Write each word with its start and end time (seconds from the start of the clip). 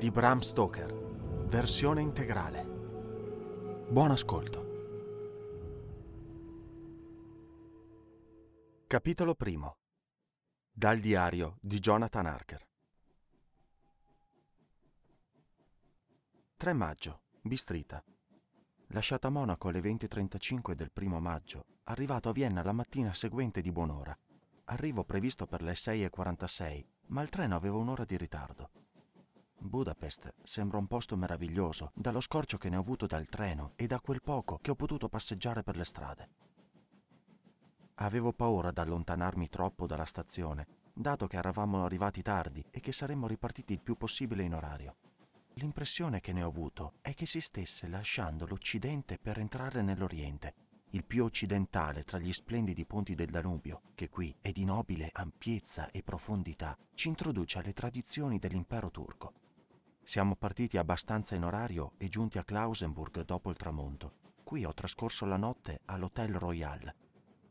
di 0.00 0.10
Bram 0.10 0.38
Stoker, 0.38 0.90
versione 1.48 2.00
integrale. 2.00 2.64
Buon 3.90 4.12
ascolto. 4.12 4.68
Capitolo 8.86 9.34
primo. 9.34 9.76
Dal 10.72 11.00
diario 11.00 11.58
di 11.60 11.78
Jonathan 11.80 12.24
Harker. 12.24 12.66
3 16.56 16.72
maggio, 16.72 17.20
Bistrita. 17.42 18.02
Lasciata 18.92 19.26
a 19.26 19.30
Monaco 19.30 19.68
alle 19.68 19.80
20.35 19.80 20.72
del 20.72 20.90
primo 20.90 21.20
maggio, 21.20 21.66
arrivato 21.84 22.30
a 22.30 22.32
Vienna 22.32 22.62
la 22.62 22.72
mattina 22.72 23.12
seguente 23.12 23.60
di 23.60 23.70
buon'ora. 23.70 24.18
Arrivo 24.64 25.04
previsto 25.04 25.46
per 25.46 25.60
le 25.60 25.72
6.46, 25.72 26.84
ma 27.08 27.20
il 27.20 27.28
treno 27.28 27.54
aveva 27.54 27.76
un'ora 27.76 28.06
di 28.06 28.16
ritardo. 28.16 28.70
Budapest 29.62 30.34
sembra 30.42 30.78
un 30.78 30.86
posto 30.86 31.16
meraviglioso, 31.16 31.92
dallo 31.94 32.20
scorcio 32.20 32.56
che 32.56 32.68
ne 32.68 32.76
ho 32.76 32.80
avuto 32.80 33.06
dal 33.06 33.28
treno 33.28 33.72
e 33.76 33.86
da 33.86 34.00
quel 34.00 34.22
poco 34.22 34.58
che 34.60 34.70
ho 34.70 34.74
potuto 34.74 35.08
passeggiare 35.08 35.62
per 35.62 35.76
le 35.76 35.84
strade. 35.84 36.28
Avevo 37.96 38.32
paura 38.32 38.70
d'allontanarmi 38.70 39.48
troppo 39.48 39.86
dalla 39.86 40.06
stazione, 40.06 40.66
dato 40.94 41.26
che 41.26 41.36
eravamo 41.36 41.84
arrivati 41.84 42.22
tardi 42.22 42.64
e 42.70 42.80
che 42.80 42.92
saremmo 42.92 43.26
ripartiti 43.26 43.74
il 43.74 43.82
più 43.82 43.96
possibile 43.96 44.42
in 44.42 44.54
orario. 44.54 44.96
L'impressione 45.54 46.20
che 46.20 46.32
ne 46.32 46.42
ho 46.42 46.48
avuto 46.48 46.94
è 47.02 47.12
che 47.12 47.26
si 47.26 47.40
stesse 47.40 47.86
lasciando 47.86 48.46
l'Occidente 48.46 49.18
per 49.18 49.38
entrare 49.38 49.82
nell'Oriente, 49.82 50.54
il 50.92 51.04
più 51.04 51.22
occidentale 51.22 52.02
tra 52.02 52.18
gli 52.18 52.32
splendidi 52.32 52.84
ponti 52.84 53.14
del 53.14 53.30
Danubio, 53.30 53.82
che 53.94 54.08
qui 54.08 54.34
è 54.40 54.50
di 54.50 54.64
nobile 54.64 55.10
ampiezza 55.12 55.88
e 55.90 56.02
profondità, 56.02 56.76
ci 56.94 57.06
introduce 57.06 57.58
alle 57.58 57.72
tradizioni 57.72 58.40
dell'impero 58.40 58.90
turco. 58.90 59.39
Siamo 60.10 60.34
partiti 60.34 60.76
abbastanza 60.76 61.36
in 61.36 61.44
orario 61.44 61.92
e 61.96 62.08
giunti 62.08 62.38
a 62.38 62.42
Klausenburg 62.42 63.24
dopo 63.24 63.48
il 63.48 63.56
tramonto. 63.56 64.14
Qui 64.42 64.64
ho 64.64 64.74
trascorso 64.74 65.24
la 65.24 65.36
notte 65.36 65.82
all'Hotel 65.84 66.34
Royal. 66.34 66.92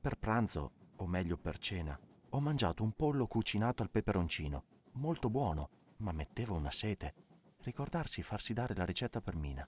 Per 0.02 0.17
pranzo, 0.17 0.71
o 0.97 1.07
meglio 1.07 1.37
per 1.37 1.57
cena, 1.57 1.97
ho 2.31 2.39
mangiato 2.41 2.83
un 2.83 2.91
pollo 2.91 3.27
cucinato 3.27 3.81
al 3.81 3.89
peperoncino, 3.89 4.63
molto 4.95 5.30
buono, 5.30 5.69
ma 5.99 6.11
metteva 6.11 6.52
una 6.52 6.69
sete. 6.69 7.13
Ricordarsi 7.61 8.23
farsi 8.23 8.52
dare 8.52 8.75
la 8.75 8.83
ricetta 8.83 9.21
per 9.21 9.37
Mina. 9.37 9.65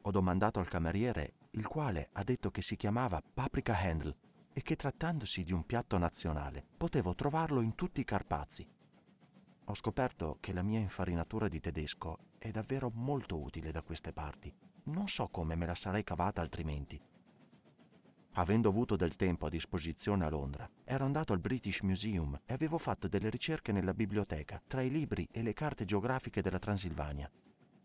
Ho 0.00 0.10
domandato 0.10 0.60
al 0.60 0.68
cameriere, 0.68 1.34
il 1.50 1.66
quale 1.66 2.08
ha 2.12 2.24
detto 2.24 2.50
che 2.50 2.62
si 2.62 2.76
chiamava 2.76 3.22
paprika 3.22 3.78
handle 3.78 4.16
e 4.54 4.62
che 4.62 4.74
trattandosi 4.74 5.44
di 5.44 5.52
un 5.52 5.66
piatto 5.66 5.98
nazionale 5.98 6.64
potevo 6.78 7.14
trovarlo 7.14 7.60
in 7.60 7.74
tutti 7.74 8.00
i 8.00 8.04
Carpazi. 8.04 8.66
Ho 9.74 9.76
scoperto 9.76 10.36
che 10.38 10.52
la 10.52 10.62
mia 10.62 10.78
infarinatura 10.78 11.48
di 11.48 11.58
tedesco 11.58 12.18
è 12.38 12.52
davvero 12.52 12.92
molto 12.94 13.42
utile 13.42 13.72
da 13.72 13.82
queste 13.82 14.12
parti. 14.12 14.54
Non 14.84 15.08
so 15.08 15.26
come 15.26 15.56
me 15.56 15.66
la 15.66 15.74
sarei 15.74 16.04
cavata 16.04 16.40
altrimenti. 16.40 17.02
Avendo 18.34 18.68
avuto 18.68 18.94
del 18.94 19.16
tempo 19.16 19.46
a 19.46 19.50
disposizione 19.50 20.24
a 20.24 20.28
Londra, 20.28 20.70
ero 20.84 21.04
andato 21.04 21.32
al 21.32 21.40
British 21.40 21.80
Museum 21.80 22.40
e 22.46 22.52
avevo 22.52 22.78
fatto 22.78 23.08
delle 23.08 23.28
ricerche 23.28 23.72
nella 23.72 23.94
biblioteca, 23.94 24.62
tra 24.64 24.80
i 24.80 24.90
libri 24.90 25.26
e 25.32 25.42
le 25.42 25.54
carte 25.54 25.84
geografiche 25.84 26.40
della 26.40 26.60
Transilvania. 26.60 27.28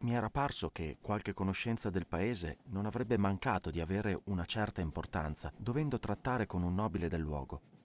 Mi 0.02 0.14
era 0.14 0.30
parso 0.30 0.70
che 0.70 1.00
qualche 1.02 1.34
conoscenza 1.34 1.90
del 1.90 2.06
paese 2.06 2.60
non 2.66 2.86
avrebbe 2.86 3.18
mancato 3.18 3.72
di 3.72 3.82
avere 3.82 4.22
una 4.26 4.46
certa 4.46 4.80
importanza, 4.80 5.52
dovendo 5.58 5.98
trattare 5.98 6.46
con 6.46 6.62
un 6.62 6.76
nobile 6.76 7.08
del 7.08 7.22
luogo 7.22 7.79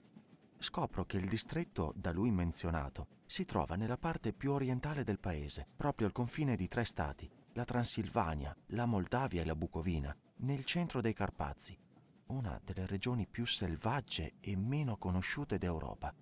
scopro 0.58 1.04
che 1.04 1.16
il 1.16 1.28
distretto 1.28 1.92
da 1.96 2.12
lui 2.12 2.30
menzionato 2.30 3.08
si 3.26 3.44
trova 3.44 3.74
nella 3.76 3.96
parte 3.96 4.32
più 4.32 4.52
orientale 4.52 5.04
del 5.04 5.18
paese, 5.18 5.66
proprio 5.76 6.06
al 6.06 6.12
confine 6.12 6.56
di 6.56 6.68
tre 6.68 6.84
stati, 6.84 7.30
la 7.52 7.64
Transilvania, 7.64 8.56
la 8.68 8.86
Moldavia 8.86 9.42
e 9.42 9.44
la 9.44 9.54
Bucovina, 9.54 10.14
nel 10.38 10.64
centro 10.64 11.00
dei 11.00 11.12
Carpazi, 11.12 11.78
una 12.26 12.60
delle 12.62 12.86
regioni 12.86 13.26
più 13.26 13.46
selvagge 13.46 14.34
e 14.40 14.56
meno 14.56 14.96
conosciute 14.96 15.58
d'Europa. 15.58 16.14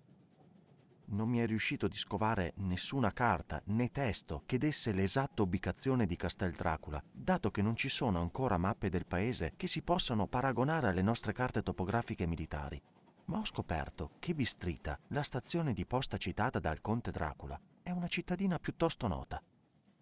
Non 1.04 1.28
mi 1.28 1.38
è 1.38 1.46
riuscito 1.46 1.88
di 1.88 1.96
scovare 1.96 2.54
nessuna 2.56 3.12
carta 3.12 3.60
né 3.66 3.90
testo 3.90 4.44
che 4.46 4.56
desse 4.58 4.92
l'esatta 4.92 5.42
ubicazione 5.42 6.06
di 6.06 6.16
Castel 6.16 6.52
Dracula, 6.52 7.02
dato 7.10 7.50
che 7.50 7.60
non 7.60 7.76
ci 7.76 7.88
sono 7.88 8.20
ancora 8.20 8.56
mappe 8.56 8.88
del 8.88 9.06
paese 9.06 9.52
che 9.56 9.66
si 9.66 9.82
possano 9.82 10.26
paragonare 10.26 10.88
alle 10.88 11.02
nostre 11.02 11.32
carte 11.32 11.62
topografiche 11.62 12.26
militari 12.26 12.80
ma 13.26 13.38
ho 13.38 13.44
scoperto 13.44 14.12
che 14.18 14.34
Bistrita, 14.34 14.98
la 15.08 15.22
stazione 15.22 15.72
di 15.72 15.86
posta 15.86 16.16
citata 16.16 16.58
dal 16.58 16.80
conte 16.80 17.10
Dracula, 17.10 17.60
è 17.82 17.90
una 17.90 18.08
cittadina 18.08 18.58
piuttosto 18.58 19.06
nota. 19.06 19.42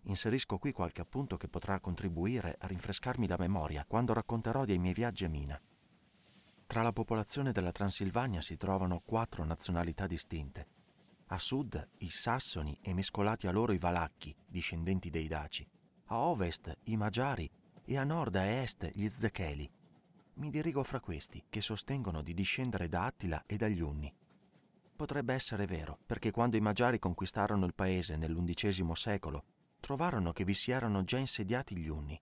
Inserisco 0.05 0.59
qui 0.59 0.73
qualche 0.73 1.01
appunto 1.01 1.37
che 1.37 1.49
potrà 1.49 1.79
contribuire 1.81 2.57
a 2.59 2.67
rinfrescarmi 2.67 3.27
la 3.27 3.37
memoria 3.39 3.85
quando 3.87 4.13
racconterò 4.13 4.65
dei 4.65 4.79
miei 4.79 4.95
viaggi 4.95 5.25
a 5.25 5.29
Mina. 5.29 5.61
Tra 6.67 6.83
la 6.83 6.93
popolazione 6.93 7.53
della 7.53 7.73
Transilvania 7.73 8.41
si 8.41 8.57
trovano 8.57 9.03
quattro 9.05 9.45
nazionalità 9.45 10.07
distinte. 10.07 10.67
A 11.27 11.39
sud 11.39 11.89
i 11.99 12.09
sassoni 12.09 12.79
e 12.81 12.95
mescolati 12.95 13.47
a 13.47 13.53
loro 13.53 13.73
i 13.73 13.79
valacchi, 13.79 14.35
discendenti 14.47 15.11
dei 15.11 15.29
daci. 15.29 15.69
A 16.07 16.19
ovest 16.19 16.77
i 16.85 16.97
magiari 16.97 17.51
e 17.85 17.97
a 17.97 18.05
nord 18.05 18.37
e 18.37 18.63
est 18.63 18.91
gli 18.95 19.09
zecheli, 19.09 19.71
mi 20.35 20.51
dirigo 20.51 20.83
fra 20.83 21.01
questi, 21.01 21.45
che 21.49 21.61
sostengono 21.61 22.23
di 22.23 22.35
discendere 22.35 22.89
da 22.89 23.05
Attila 23.05 23.43
e 23.47 23.57
dagli 23.57 23.81
Unni. 23.81 24.13
Potrebbe 24.97 25.35
essere 25.35 25.67
vero, 25.67 25.99
perché 26.07 26.31
quando 26.31 26.57
i 26.57 26.61
Magiari 26.61 26.99
conquistarono 26.99 27.67
il 27.67 27.75
paese 27.75 28.17
nell'undicesimo 28.17 28.95
secolo, 28.95 29.45
trovarono 29.81 30.33
che 30.33 30.45
vi 30.45 30.55
si 30.55 30.71
erano 30.71 31.05
già 31.05 31.19
insediati 31.19 31.77
gli 31.77 31.89
Unni. 31.89 32.21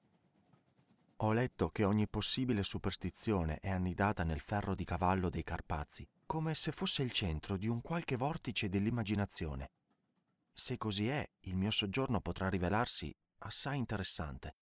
Ho 1.17 1.33
letto 1.33 1.71
che 1.71 1.85
ogni 1.85 2.07
possibile 2.09 2.63
superstizione 2.63 3.59
è 3.59 3.71
annidata 3.71 4.23
nel 4.23 4.41
ferro 4.41 4.75
di 4.75 4.85
cavallo 4.85 5.29
dei 5.29 5.43
Carpazi, 5.43 6.09
come 6.25 6.55
se 6.55 6.71
fosse 6.71 7.03
il 7.03 7.11
centro 7.11 7.57
di 7.57 7.67
un 7.67 7.81
qualche 7.81 8.17
vortice 8.17 8.69
dell'immaginazione. 8.69 9.71
Se 10.53 10.77
così 10.77 11.09
è, 11.09 11.29
il 11.41 11.57
mio 11.57 11.71
soggiorno 11.71 12.21
potrà 12.21 12.49
rivelarsi 12.49 13.15
assai 13.39 13.79
interessante 13.79 14.55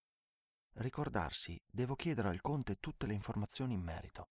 ricordarsi, 0.76 1.60
devo 1.66 1.94
chiedere 1.94 2.28
al 2.28 2.40
conte 2.40 2.76
tutte 2.76 3.06
le 3.06 3.14
informazioni 3.14 3.74
in 3.74 3.80
merito. 3.80 4.28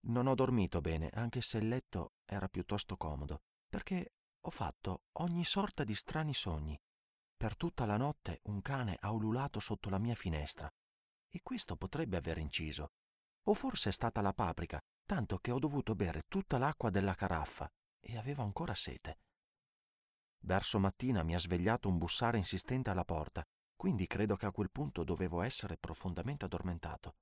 Non 0.00 0.26
ho 0.26 0.34
dormito 0.34 0.80
bene, 0.80 1.10
anche 1.10 1.40
se 1.40 1.58
il 1.58 1.68
letto 1.68 2.14
era 2.24 2.48
piuttosto 2.48 2.96
comodo, 2.96 3.42
perché 3.68 4.14
ho 4.40 4.50
fatto 4.50 5.04
ogni 5.18 5.44
sorta 5.44 5.84
di 5.84 5.94
strani 5.94 6.34
sogni. 6.34 6.78
Per 7.36 7.56
tutta 7.56 7.86
la 7.86 7.96
notte 7.96 8.40
un 8.44 8.62
cane 8.62 8.96
ha 9.00 9.10
ululato 9.10 9.60
sotto 9.60 9.90
la 9.90 9.98
mia 9.98 10.14
finestra, 10.14 10.70
e 11.28 11.40
questo 11.42 11.76
potrebbe 11.76 12.16
aver 12.16 12.38
inciso. 12.38 12.92
O 13.48 13.54
forse 13.54 13.90
è 13.90 13.92
stata 13.92 14.20
la 14.20 14.32
paprika, 14.32 14.80
tanto 15.04 15.38
che 15.38 15.50
ho 15.50 15.58
dovuto 15.58 15.94
bere 15.94 16.24
tutta 16.28 16.58
l'acqua 16.58 16.90
della 16.90 17.14
caraffa 17.14 17.70
e 18.00 18.16
avevo 18.16 18.42
ancora 18.42 18.74
sete. 18.74 19.18
Verso 20.40 20.78
mattina 20.78 21.22
mi 21.22 21.34
ha 21.34 21.38
svegliato 21.38 21.88
un 21.88 21.98
bussare 21.98 22.38
insistente 22.38 22.90
alla 22.90 23.04
porta, 23.04 23.44
quindi 23.76 24.06
credo 24.06 24.36
che 24.36 24.46
a 24.46 24.50
quel 24.50 24.70
punto 24.70 25.04
dovevo 25.04 25.42
essere 25.42 25.76
profondamente 25.76 26.44
addormentato. 26.44 27.16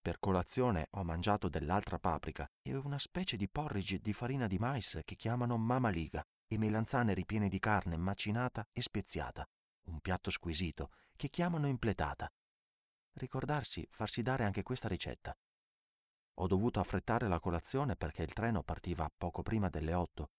Per 0.00 0.18
colazione 0.18 0.88
ho 0.90 1.02
mangiato 1.02 1.48
dell'altra 1.48 1.98
paprika 1.98 2.46
e 2.60 2.74
una 2.74 2.98
specie 2.98 3.38
di 3.38 3.48
porridge 3.48 4.00
di 4.00 4.12
farina 4.12 4.46
di 4.46 4.58
mais 4.58 5.00
che 5.02 5.14
chiamano 5.14 5.56
mamaliga 5.56 6.22
e 6.46 6.58
melanzane 6.58 7.14
ripiene 7.14 7.48
di 7.48 7.58
carne 7.58 7.96
macinata 7.96 8.68
e 8.70 8.82
speziata, 8.82 9.48
un 9.84 10.00
piatto 10.00 10.30
squisito 10.30 10.90
che 11.16 11.30
chiamano 11.30 11.66
impletata. 11.68 12.30
Ricordarsi 13.14 13.86
farsi 13.90 14.20
dare 14.20 14.44
anche 14.44 14.62
questa 14.62 14.88
ricetta. 14.88 15.34
Ho 16.38 16.46
dovuto 16.46 16.80
affrettare 16.80 17.28
la 17.28 17.40
colazione 17.40 17.96
perché 17.96 18.22
il 18.22 18.32
treno 18.32 18.62
partiva 18.62 19.10
poco 19.16 19.42
prima 19.42 19.70
delle 19.70 19.94
otto 19.94 20.32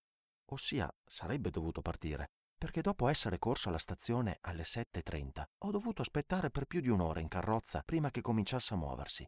ossia 0.48 0.94
sarebbe 1.06 1.50
dovuto 1.50 1.82
partire, 1.82 2.30
perché 2.58 2.82
dopo 2.82 3.08
essere 3.08 3.40
corso 3.40 3.70
alla 3.70 3.78
stazione 3.78 4.38
alle 4.42 4.64
7.30 4.64 5.44
ho 5.60 5.72
dovuto 5.72 6.02
aspettare 6.02 6.50
per 6.50 6.66
più 6.66 6.82
di 6.82 6.90
un'ora 6.90 7.20
in 7.20 7.28
carrozza 7.28 7.84
prima 7.84 8.12
che 8.12 8.22
cominciasse 8.22 8.74
a 8.74 8.78
muoversi. 8.78 9.28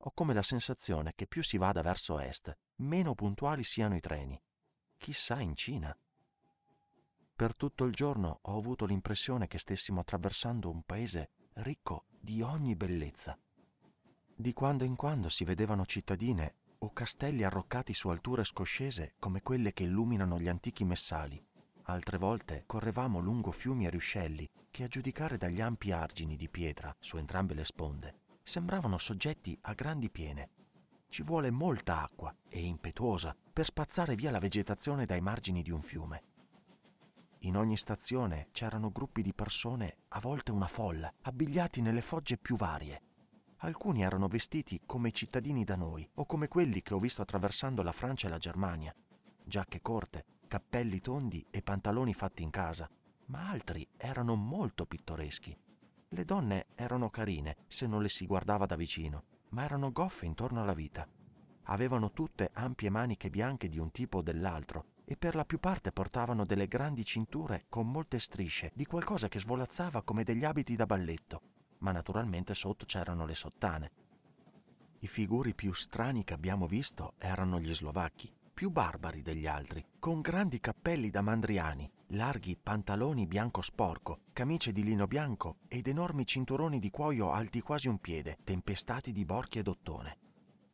Ho 0.00 0.10
come 0.12 0.34
la 0.34 0.42
sensazione 0.42 1.14
che 1.14 1.26
più 1.26 1.42
si 1.42 1.56
vada 1.56 1.82
verso 1.82 2.18
est, 2.18 2.56
meno 2.76 3.14
puntuali 3.14 3.64
siano 3.64 3.96
i 3.96 4.00
treni. 4.00 4.40
Chissà 4.96 5.40
in 5.40 5.56
Cina. 5.56 5.96
Per 7.34 7.56
tutto 7.56 7.84
il 7.84 7.92
giorno 7.92 8.38
ho 8.42 8.56
avuto 8.56 8.86
l'impressione 8.86 9.46
che 9.46 9.58
stessimo 9.58 10.00
attraversando 10.00 10.70
un 10.70 10.82
paese 10.82 11.30
ricco 11.54 12.04
di 12.08 12.40
ogni 12.42 12.76
bellezza. 12.76 13.38
Di 14.38 14.52
quando 14.52 14.84
in 14.84 14.96
quando 14.96 15.28
si 15.28 15.44
vedevano 15.44 15.86
cittadine 15.86 16.56
o 16.78 16.92
castelli 16.92 17.44
arroccati 17.44 17.94
su 17.94 18.08
alture 18.08 18.44
scoscese 18.44 19.14
come 19.18 19.42
quelle 19.42 19.72
che 19.72 19.84
illuminano 19.84 20.38
gli 20.38 20.48
antichi 20.48 20.84
messali. 20.84 21.42
Altre 21.84 22.18
volte 22.18 22.64
correvamo 22.66 23.18
lungo 23.20 23.52
fiumi 23.52 23.86
e 23.86 23.90
ruscelli 23.90 24.48
che, 24.70 24.84
a 24.84 24.88
giudicare 24.88 25.36
dagli 25.36 25.60
ampi 25.60 25.92
argini 25.92 26.36
di 26.36 26.48
pietra 26.48 26.94
su 26.98 27.16
entrambe 27.16 27.54
le 27.54 27.64
sponde, 27.64 28.20
sembravano 28.42 28.98
soggetti 28.98 29.56
a 29.62 29.72
grandi 29.72 30.10
piene. 30.10 30.50
Ci 31.08 31.22
vuole 31.22 31.50
molta 31.50 32.02
acqua 32.02 32.34
e 32.48 32.60
impetuosa 32.60 33.36
per 33.52 33.64
spazzare 33.64 34.14
via 34.14 34.30
la 34.30 34.38
vegetazione 34.38 35.06
dai 35.06 35.20
margini 35.20 35.62
di 35.62 35.70
un 35.70 35.80
fiume. 35.80 36.22
In 37.40 37.56
ogni 37.56 37.76
stazione 37.76 38.48
c'erano 38.50 38.90
gruppi 38.90 39.22
di 39.22 39.32
persone, 39.32 39.98
a 40.08 40.20
volte 40.20 40.50
una 40.50 40.66
folla, 40.66 41.12
abbigliati 41.22 41.80
nelle 41.80 42.02
fogge 42.02 42.38
più 42.38 42.56
varie. 42.56 43.02
Alcuni 43.60 44.02
erano 44.02 44.28
vestiti 44.28 44.82
come 44.84 45.08
i 45.08 45.14
cittadini 45.14 45.64
da 45.64 45.76
noi 45.76 46.06
o 46.14 46.26
come 46.26 46.46
quelli 46.46 46.82
che 46.82 46.92
ho 46.92 46.98
visto 46.98 47.22
attraversando 47.22 47.82
la 47.82 47.92
Francia 47.92 48.26
e 48.26 48.30
la 48.30 48.38
Germania. 48.38 48.94
Giacche 49.42 49.80
corte, 49.80 50.24
cappelli 50.46 51.00
tondi 51.00 51.44
e 51.50 51.62
pantaloni 51.62 52.12
fatti 52.12 52.42
in 52.42 52.50
casa, 52.50 52.88
ma 53.26 53.48
altri 53.48 53.86
erano 53.96 54.34
molto 54.34 54.84
pittoreschi. 54.84 55.56
Le 56.08 56.24
donne 56.24 56.66
erano 56.74 57.08
carine 57.08 57.56
se 57.66 57.86
non 57.86 58.02
le 58.02 58.10
si 58.10 58.26
guardava 58.26 58.66
da 58.66 58.76
vicino, 58.76 59.24
ma 59.50 59.64
erano 59.64 59.90
goffe 59.90 60.26
intorno 60.26 60.60
alla 60.60 60.74
vita. 60.74 61.08
Avevano 61.68 62.12
tutte 62.12 62.50
ampie 62.52 62.90
maniche 62.90 63.30
bianche 63.30 63.68
di 63.68 63.78
un 63.78 63.90
tipo 63.90 64.18
o 64.18 64.22
dell'altro 64.22 64.84
e 65.04 65.16
per 65.16 65.34
la 65.34 65.46
più 65.46 65.58
parte 65.58 65.92
portavano 65.92 66.44
delle 66.44 66.68
grandi 66.68 67.04
cinture 67.04 67.64
con 67.70 67.90
molte 67.90 68.18
strisce 68.18 68.70
di 68.74 68.84
qualcosa 68.84 69.28
che 69.28 69.40
svolazzava 69.40 70.02
come 70.02 70.24
degli 70.24 70.44
abiti 70.44 70.76
da 70.76 70.84
balletto, 70.84 71.40
ma 71.78 71.92
naturalmente 71.92 72.54
sotto 72.54 72.84
c'erano 72.84 73.26
le 73.26 73.34
sottane. 73.34 73.90
I 75.00 75.06
figuri 75.06 75.54
più 75.54 75.72
strani 75.72 76.24
che 76.24 76.34
abbiamo 76.34 76.66
visto 76.66 77.14
erano 77.18 77.60
gli 77.60 77.74
slovacchi, 77.74 78.32
più 78.52 78.70
barbari 78.70 79.20
degli 79.20 79.46
altri, 79.46 79.84
con 79.98 80.22
grandi 80.22 80.60
cappelli 80.60 81.10
da 81.10 81.20
mandriani, 81.20 81.90
larghi 82.10 82.56
pantaloni 82.56 83.26
bianco 83.26 83.60
sporco, 83.60 84.20
camicie 84.32 84.72
di 84.72 84.82
lino 84.82 85.06
bianco 85.06 85.58
ed 85.68 85.86
enormi 85.88 86.24
cinturoni 86.24 86.78
di 86.78 86.88
cuoio 86.88 87.32
alti 87.32 87.60
quasi 87.60 87.88
un 87.88 87.98
piede, 87.98 88.38
tempestati 88.42 89.12
di 89.12 89.26
borchie 89.26 89.62
d'ottone. 89.62 90.18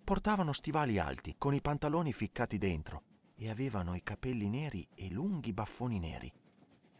Portavano 0.04 0.52
stivali 0.52 0.98
alti, 0.98 1.34
con 1.36 1.54
i 1.54 1.60
pantaloni 1.60 2.12
ficcati 2.12 2.58
dentro, 2.58 3.02
e 3.34 3.50
avevano 3.50 3.96
i 3.96 4.02
capelli 4.04 4.48
neri 4.48 4.86
e 4.94 5.10
lunghi 5.10 5.52
baffoni 5.52 5.98
neri. 5.98 6.32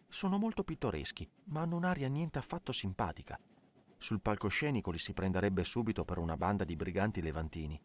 Sono 0.09 0.37
molto 0.39 0.65
pittoreschi, 0.65 1.29
ma 1.45 1.61
hanno 1.61 1.77
un'aria 1.77 2.09
niente 2.09 2.39
affatto 2.39 2.73
simpatica. 2.73 3.39
Sul 4.03 4.21
palcoscenico 4.21 4.91
li 4.91 4.99
si 4.99 5.13
prenderebbe 5.13 5.63
subito 5.63 6.05
per 6.05 6.19
una 6.19 6.37
banda 6.37 6.65
di 6.65 6.75
briganti 6.75 7.23
levantini. 7.23 7.81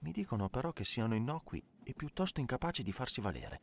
Mi 0.00 0.12
dicono 0.12 0.50
però 0.50 0.70
che 0.74 0.84
siano 0.84 1.14
innocui 1.14 1.64
e 1.82 1.94
piuttosto 1.94 2.40
incapaci 2.40 2.82
di 2.82 2.92
farsi 2.92 3.22
valere. 3.22 3.62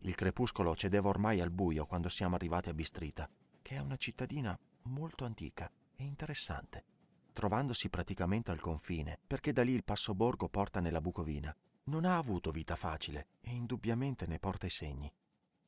Il 0.00 0.14
crepuscolo 0.14 0.76
cedeva 0.76 1.08
ormai 1.08 1.40
al 1.40 1.50
buio 1.50 1.86
quando 1.86 2.10
siamo 2.10 2.34
arrivati 2.34 2.68
a 2.68 2.74
Bistrita, 2.74 3.26
che 3.62 3.76
è 3.76 3.78
una 3.78 3.96
cittadina 3.96 4.54
molto 4.82 5.24
antica 5.24 5.72
e 5.96 6.04
interessante, 6.04 6.84
trovandosi 7.32 7.88
praticamente 7.88 8.50
al 8.50 8.60
confine, 8.60 9.18
perché 9.26 9.54
da 9.54 9.62
lì 9.62 9.72
il 9.72 9.84
passo 9.84 10.14
borgo 10.14 10.50
porta 10.50 10.80
nella 10.80 11.00
Bucovina, 11.00 11.56
non 11.84 12.04
ha 12.04 12.18
avuto 12.18 12.50
vita 12.50 12.76
facile 12.76 13.28
e 13.40 13.52
indubbiamente 13.52 14.26
ne 14.26 14.38
porta 14.38 14.66
i 14.66 14.70
segni. 14.70 15.10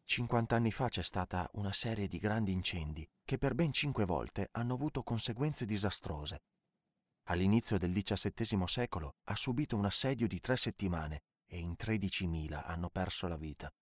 Cinquant'anni 0.07 0.71
fa 0.71 0.89
c'è 0.89 1.03
stata 1.03 1.49
una 1.55 1.73
serie 1.73 2.07
di 2.07 2.19
grandi 2.19 2.53
incendi 2.53 3.09
che 3.25 3.39
per 3.39 3.55
ben 3.55 3.73
cinque 3.73 4.05
volte 4.05 4.49
hanno 4.53 4.75
avuto 4.75 5.03
conseguenze 5.03 5.65
disastrose. 5.65 6.43
All'inizio 7.29 7.79
del 7.79 7.93
XVII 7.93 8.67
secolo 8.67 9.17
ha 9.25 9.35
subito 9.35 9.77
un 9.77 9.87
assedio 9.87 10.27
di 10.29 10.41
tre 10.41 10.57
settimane 10.57 11.23
e 11.47 11.59
in 11.59 11.75
13.000 11.79 12.63
hanno 12.65 12.91
perso 12.91 13.27
la 13.29 13.37
vita. 13.37 13.73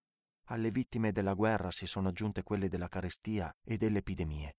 Alle 0.46 0.70
vittime 0.70 1.10
della 1.10 1.34
guerra 1.34 1.70
si 1.72 1.86
sono 1.86 2.08
aggiunte 2.08 2.44
quelle 2.44 2.68
della 2.68 2.88
carestia 2.88 3.52
e 3.64 3.76
delle 3.76 3.98
epidemie. 3.98 4.56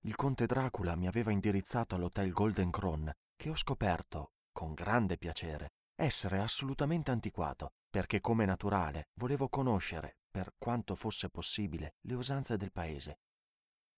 Il 0.00 0.14
conte 0.14 0.46
Dracula 0.46 0.94
mi 0.94 1.08
aveva 1.08 1.32
indirizzato 1.32 1.96
all'hotel 1.96 2.30
Golden 2.32 2.70
Crown, 2.70 3.12
che 3.34 3.50
ho 3.50 3.56
scoperto, 3.56 4.34
con 4.52 4.72
grande 4.72 5.18
piacere, 5.18 5.72
essere 5.96 6.38
assolutamente 6.38 7.10
antiquato, 7.10 7.72
perché 7.90 8.20
come 8.20 8.44
naturale 8.44 9.08
volevo 9.14 9.48
conoscere, 9.48 10.18
per 10.30 10.54
quanto 10.58 10.94
fosse 10.94 11.30
possibile, 11.30 11.94
le 12.02 12.14
usanze 12.14 12.56
del 12.56 12.70
paese. 12.70 13.20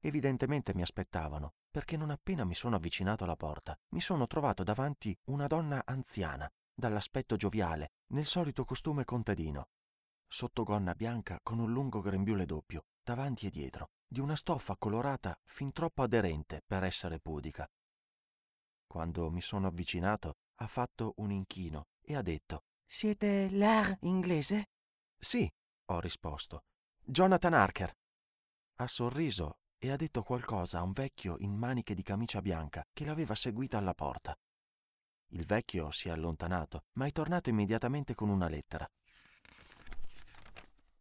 Evidentemente 0.01 0.75
mi 0.75 0.83
aspettavano, 0.83 1.55
perché 1.71 1.97
non 1.97 2.11
appena 2.11 2.45
mi 2.45 2.55
sono 2.55 2.77
avvicinato 2.77 3.25
alla 3.25 3.37
porta, 3.37 3.77
mi 3.89 4.01
sono 4.01 4.27
trovato 4.27 4.63
davanti 4.63 5.17
una 5.25 5.49
donna 5.49 5.83
anziana, 5.85 6.51
dall'aspetto 6.73 7.35
gioviale, 7.35 7.93
nel 8.13 8.25
solito 8.27 8.65
costume 8.65 9.05
contadino, 9.05 9.67
sotto 10.29 10.63
gonna 10.63 10.95
bianca 10.95 11.41
con 11.43 11.59
un 11.59 11.73
lungo 11.73 12.01
grembiule 12.01 12.45
doppio, 12.45 12.85
davanti 13.03 13.47
e 13.47 13.51
dietro, 13.51 13.91
di 14.07 14.21
una 14.21 14.37
stoffa 14.37 14.77
colorata 14.77 15.37
fin 15.45 15.73
troppo 15.73 16.03
aderente 16.03 16.63
per 16.65 16.85
essere 16.85 17.19
pudica. 17.19 17.69
Quando 18.87 19.31
mi 19.31 19.41
sono 19.41 19.67
avvicinato, 19.67 20.37
ha 20.61 20.67
fatto 20.67 21.15
un 21.17 21.31
inchino 21.31 21.87
e 22.03 22.17
ha 22.17 22.23
detto 22.23 22.65
Siete 22.85 23.51
l'art 23.51 23.99
inglese? 24.03 24.71
Sì, 25.19 25.51
ho 25.87 26.01
risposto. 26.01 26.65
Jonathan 27.05 27.53
Harker. 27.55 27.95
Ha 28.77 28.87
sorriso 28.87 29.59
e 29.79 29.91
ha 29.91 29.97
detto 29.97 30.23
qualcosa 30.23 30.79
a 30.79 30.83
un 30.83 30.93
vecchio 30.93 31.37
in 31.39 31.55
maniche 31.55 31.95
di 31.95 32.03
camicia 32.03 32.41
bianca 32.41 32.85
che 32.93 33.05
l'aveva 33.05 33.35
seguita 33.35 33.79
alla 33.79 33.95
porta. 33.95 34.37
Il 35.33 35.45
vecchio 35.45 35.91
si 35.91 36.09
è 36.09 36.13
allontanato, 36.13 36.85
ma 36.93 37.07
è 37.07 37.13
tornato 37.13 37.51
immediatamente 37.51 38.15
con 38.15 38.31
una 38.31 38.49
lettera. 38.49 38.89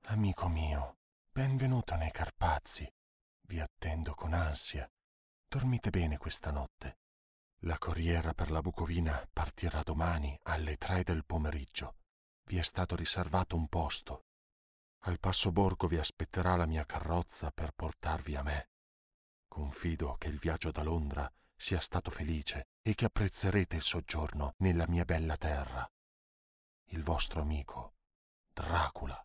Amico 0.07 0.47
mio, 0.49 0.97
benvenuto 1.31 1.95
nei 1.95 2.11
Carpazi. 2.11 2.89
Vi 3.41 3.59
attendo 3.59 4.13
con 4.13 4.33
ansia. 4.33 4.89
Dormite 5.47 5.89
bene 5.89 6.17
questa 6.17 6.51
notte. 6.51 6.97
La 7.61 7.79
corriera 7.79 8.35
per 8.35 8.51
la 8.51 8.61
Bucovina 8.61 9.27
partirà 9.33 9.81
domani 9.81 10.37
alle 10.43 10.77
tre 10.77 11.03
del 11.03 11.25
pomeriggio. 11.25 11.95
Vi 12.43 12.57
è 12.57 12.61
stato 12.61 12.95
riservato 12.95 13.55
un 13.55 13.67
posto. 13.67 14.25
Al 15.05 15.19
passo 15.19 15.51
borgo 15.51 15.87
vi 15.87 15.97
aspetterà 15.97 16.55
la 16.55 16.67
mia 16.67 16.85
carrozza 16.85 17.51
per 17.51 17.71
portarvi 17.73 18.35
a 18.35 18.43
me. 18.43 18.69
Confido 19.47 20.17
che 20.17 20.27
il 20.27 20.37
viaggio 20.37 20.71
da 20.71 20.83
Londra 20.83 21.31
sia 21.55 21.79
stato 21.79 22.11
felice 22.11 22.67
e 22.83 22.93
che 22.93 23.05
apprezzerete 23.05 23.75
il 23.75 23.81
soggiorno 23.81 24.53
nella 24.57 24.85
mia 24.87 25.03
bella 25.03 25.35
terra. 25.35 25.89
Il 26.89 27.03
vostro 27.03 27.41
amico, 27.41 27.95
Dracula. 28.53 29.19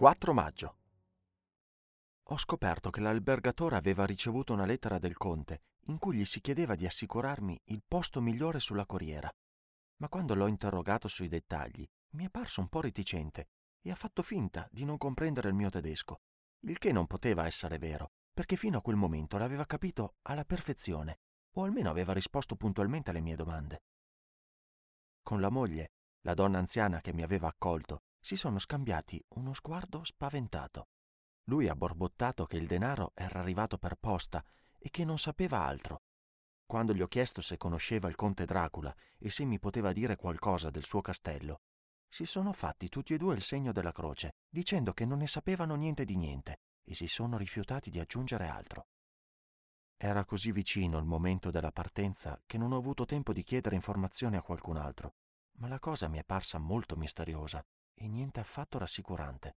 4 0.00 0.32
maggio. 0.32 0.76
Ho 2.28 2.38
scoperto 2.38 2.88
che 2.88 3.00
l'albergatore 3.00 3.76
aveva 3.76 4.06
ricevuto 4.06 4.54
una 4.54 4.64
lettera 4.64 4.98
del 4.98 5.18
conte 5.18 5.64
in 5.88 5.98
cui 5.98 6.16
gli 6.16 6.24
si 6.24 6.40
chiedeva 6.40 6.74
di 6.74 6.86
assicurarmi 6.86 7.60
il 7.64 7.82
posto 7.86 8.22
migliore 8.22 8.60
sulla 8.60 8.86
corriera. 8.86 9.30
Ma 9.96 10.08
quando 10.08 10.34
l'ho 10.34 10.46
interrogato 10.46 11.06
sui 11.06 11.28
dettagli, 11.28 11.86
mi 12.12 12.24
è 12.24 12.30
parso 12.30 12.62
un 12.62 12.68
po' 12.68 12.80
reticente 12.80 13.50
e 13.82 13.90
ha 13.90 13.94
fatto 13.94 14.22
finta 14.22 14.66
di 14.72 14.86
non 14.86 14.96
comprendere 14.96 15.48
il 15.50 15.54
mio 15.54 15.68
tedesco, 15.68 16.22
il 16.60 16.78
che 16.78 16.92
non 16.92 17.06
poteva 17.06 17.44
essere 17.44 17.76
vero, 17.76 18.12
perché 18.32 18.56
fino 18.56 18.78
a 18.78 18.80
quel 18.80 18.96
momento 18.96 19.36
l'aveva 19.36 19.66
capito 19.66 20.14
alla 20.22 20.46
perfezione, 20.46 21.18
o 21.56 21.64
almeno 21.64 21.90
aveva 21.90 22.14
risposto 22.14 22.56
puntualmente 22.56 23.10
alle 23.10 23.20
mie 23.20 23.36
domande. 23.36 23.82
Con 25.22 25.42
la 25.42 25.50
moglie, 25.50 25.90
la 26.22 26.32
donna 26.32 26.56
anziana 26.56 27.02
che 27.02 27.12
mi 27.12 27.20
aveva 27.20 27.48
accolto, 27.48 28.04
si 28.20 28.36
sono 28.36 28.58
scambiati 28.58 29.22
uno 29.30 29.52
sguardo 29.54 30.04
spaventato. 30.04 30.88
Lui 31.44 31.68
ha 31.68 31.74
borbottato 31.74 32.44
che 32.44 32.58
il 32.58 32.66
denaro 32.66 33.12
era 33.14 33.40
arrivato 33.40 33.78
per 33.78 33.96
posta 33.96 34.44
e 34.78 34.90
che 34.90 35.04
non 35.04 35.18
sapeva 35.18 35.64
altro. 35.64 36.02
Quando 36.66 36.94
gli 36.94 37.02
ho 37.02 37.08
chiesto 37.08 37.40
se 37.40 37.56
conosceva 37.56 38.08
il 38.08 38.14
conte 38.14 38.44
Dracula 38.44 38.94
e 39.18 39.30
se 39.30 39.44
mi 39.44 39.58
poteva 39.58 39.92
dire 39.92 40.16
qualcosa 40.16 40.70
del 40.70 40.84
suo 40.84 41.00
castello, 41.00 41.62
Si 42.12 42.26
sono 42.26 42.52
fatti 42.52 42.88
tutti 42.88 43.14
e 43.14 43.18
due 43.18 43.36
il 43.36 43.40
segno 43.40 43.70
della 43.70 43.92
croce, 43.92 44.34
dicendo 44.48 44.92
che 44.92 45.04
non 45.04 45.18
ne 45.18 45.28
sapevano 45.28 45.76
niente 45.76 46.04
di 46.04 46.16
niente, 46.16 46.58
e 46.82 46.92
si 46.92 47.06
sono 47.06 47.36
rifiutati 47.36 47.88
di 47.88 48.00
aggiungere 48.00 48.48
altro. 48.48 48.88
Era 49.96 50.24
così 50.24 50.50
vicino 50.50 50.98
il 50.98 51.04
momento 51.04 51.52
della 51.52 51.70
partenza 51.70 52.42
che 52.46 52.58
non 52.58 52.72
ho 52.72 52.76
avuto 52.76 53.04
tempo 53.04 53.32
di 53.32 53.44
chiedere 53.44 53.76
informazioni 53.76 54.36
a 54.36 54.42
qualcun 54.42 54.76
altro, 54.76 55.14
ma 55.58 55.68
la 55.68 55.78
cosa 55.78 56.08
mi 56.08 56.18
è 56.18 56.24
parsa 56.24 56.58
molto 56.58 56.96
misteriosa 56.96 57.64
e 58.00 58.08
niente 58.08 58.40
affatto 58.40 58.78
rassicurante. 58.78 59.56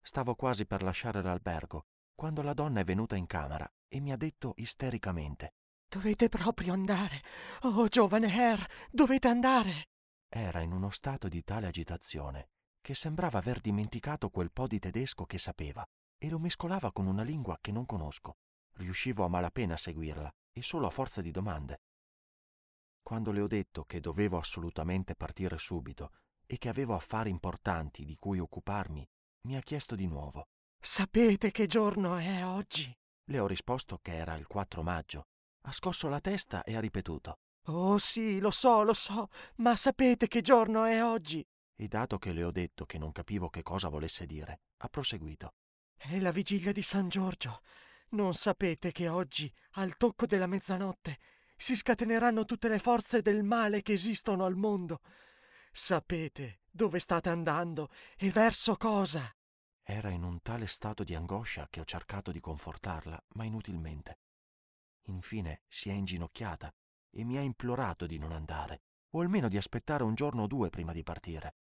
Stavo 0.00 0.34
quasi 0.34 0.64
per 0.64 0.82
lasciare 0.82 1.22
l'albergo 1.22 1.86
quando 2.14 2.40
la 2.42 2.54
donna 2.54 2.80
è 2.80 2.84
venuta 2.84 3.16
in 3.16 3.26
camera 3.26 3.70
e 3.88 4.00
mi 4.00 4.12
ha 4.12 4.16
detto 4.16 4.54
istericamente 4.56 5.54
Dovete 5.92 6.30
proprio 6.30 6.72
andare. 6.72 7.22
Oh, 7.64 7.86
giovane 7.86 8.34
Herr, 8.34 8.66
dovete 8.90 9.28
andare. 9.28 9.88
Era 10.26 10.62
in 10.62 10.72
uno 10.72 10.88
stato 10.88 11.28
di 11.28 11.44
tale 11.44 11.66
agitazione 11.66 12.48
che 12.80 12.94
sembrava 12.94 13.36
aver 13.36 13.60
dimenticato 13.60 14.30
quel 14.30 14.50
po' 14.50 14.66
di 14.66 14.78
tedesco 14.78 15.26
che 15.26 15.36
sapeva 15.36 15.86
e 16.16 16.30
lo 16.30 16.38
mescolava 16.38 16.92
con 16.92 17.06
una 17.06 17.22
lingua 17.22 17.58
che 17.60 17.72
non 17.72 17.84
conosco. 17.84 18.38
Riuscivo 18.76 19.22
a 19.22 19.28
malapena 19.28 19.74
a 19.74 19.76
seguirla 19.76 20.32
e 20.50 20.62
solo 20.62 20.86
a 20.86 20.90
forza 20.90 21.20
di 21.20 21.30
domande. 21.30 21.82
Quando 23.02 23.30
le 23.30 23.42
ho 23.42 23.46
detto 23.46 23.84
che 23.84 24.00
dovevo 24.00 24.38
assolutamente 24.38 25.14
partire 25.14 25.58
subito 25.58 26.12
e 26.52 26.58
che 26.58 26.68
avevo 26.68 26.94
affari 26.94 27.30
importanti 27.30 28.04
di 28.04 28.14
cui 28.18 28.38
occuparmi, 28.38 29.08
mi 29.46 29.56
ha 29.56 29.62
chiesto 29.62 29.94
di 29.94 30.06
nuovo. 30.06 30.48
Sapete 30.78 31.50
che 31.50 31.66
giorno 31.66 32.16
è 32.16 32.44
oggi? 32.44 32.94
Le 33.30 33.38
ho 33.38 33.46
risposto 33.46 33.98
che 34.02 34.14
era 34.14 34.34
il 34.34 34.46
4 34.46 34.82
maggio. 34.82 35.28
Ha 35.62 35.72
scosso 35.72 36.08
la 36.08 36.20
testa 36.20 36.62
e 36.62 36.76
ha 36.76 36.80
ripetuto. 36.80 37.38
Oh 37.68 37.96
sì, 37.96 38.38
lo 38.38 38.50
so, 38.50 38.82
lo 38.82 38.92
so, 38.92 39.30
ma 39.56 39.74
sapete 39.76 40.28
che 40.28 40.42
giorno 40.42 40.84
è 40.84 41.02
oggi? 41.02 41.42
E 41.74 41.88
dato 41.88 42.18
che 42.18 42.34
le 42.34 42.44
ho 42.44 42.50
detto 42.50 42.84
che 42.84 42.98
non 42.98 43.12
capivo 43.12 43.48
che 43.48 43.62
cosa 43.62 43.88
volesse 43.88 44.26
dire, 44.26 44.60
ha 44.82 44.88
proseguito. 44.88 45.54
È 45.96 46.18
la 46.18 46.32
vigilia 46.32 46.72
di 46.72 46.82
San 46.82 47.08
Giorgio. 47.08 47.62
Non 48.10 48.34
sapete 48.34 48.92
che 48.92 49.08
oggi, 49.08 49.50
al 49.76 49.96
tocco 49.96 50.26
della 50.26 50.46
mezzanotte, 50.46 51.18
si 51.56 51.74
scateneranno 51.74 52.44
tutte 52.44 52.68
le 52.68 52.78
forze 52.78 53.22
del 53.22 53.42
male 53.42 53.80
che 53.80 53.94
esistono 53.94 54.44
al 54.44 54.56
mondo. 54.56 55.00
Sapete 55.74 56.60
dove 56.70 56.98
state 56.98 57.30
andando 57.30 57.90
e 58.16 58.30
verso 58.30 58.76
cosa? 58.76 59.34
Era 59.82 60.10
in 60.10 60.22
un 60.22 60.40
tale 60.42 60.66
stato 60.66 61.02
di 61.02 61.14
angoscia 61.14 61.66
che 61.70 61.80
ho 61.80 61.84
cercato 61.84 62.30
di 62.30 62.40
confortarla, 62.40 63.24
ma 63.34 63.44
inutilmente. 63.44 64.20
Infine 65.06 65.62
si 65.66 65.88
è 65.88 65.92
inginocchiata 65.92 66.72
e 67.10 67.24
mi 67.24 67.38
ha 67.38 67.40
implorato 67.40 68.06
di 68.06 68.18
non 68.18 68.32
andare, 68.32 68.82
o 69.10 69.20
almeno 69.20 69.48
di 69.48 69.56
aspettare 69.56 70.04
un 70.04 70.14
giorno 70.14 70.42
o 70.42 70.46
due 70.46 70.68
prima 70.68 70.92
di 70.92 71.02
partire. 71.02 71.56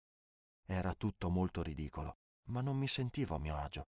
Era 0.66 0.92
tutto 0.94 1.30
molto 1.30 1.62
ridicolo, 1.62 2.18
ma 2.46 2.60
non 2.60 2.76
mi 2.76 2.88
sentivo 2.88 3.36
a 3.36 3.38
mio 3.38 3.56
agio. 3.56 3.88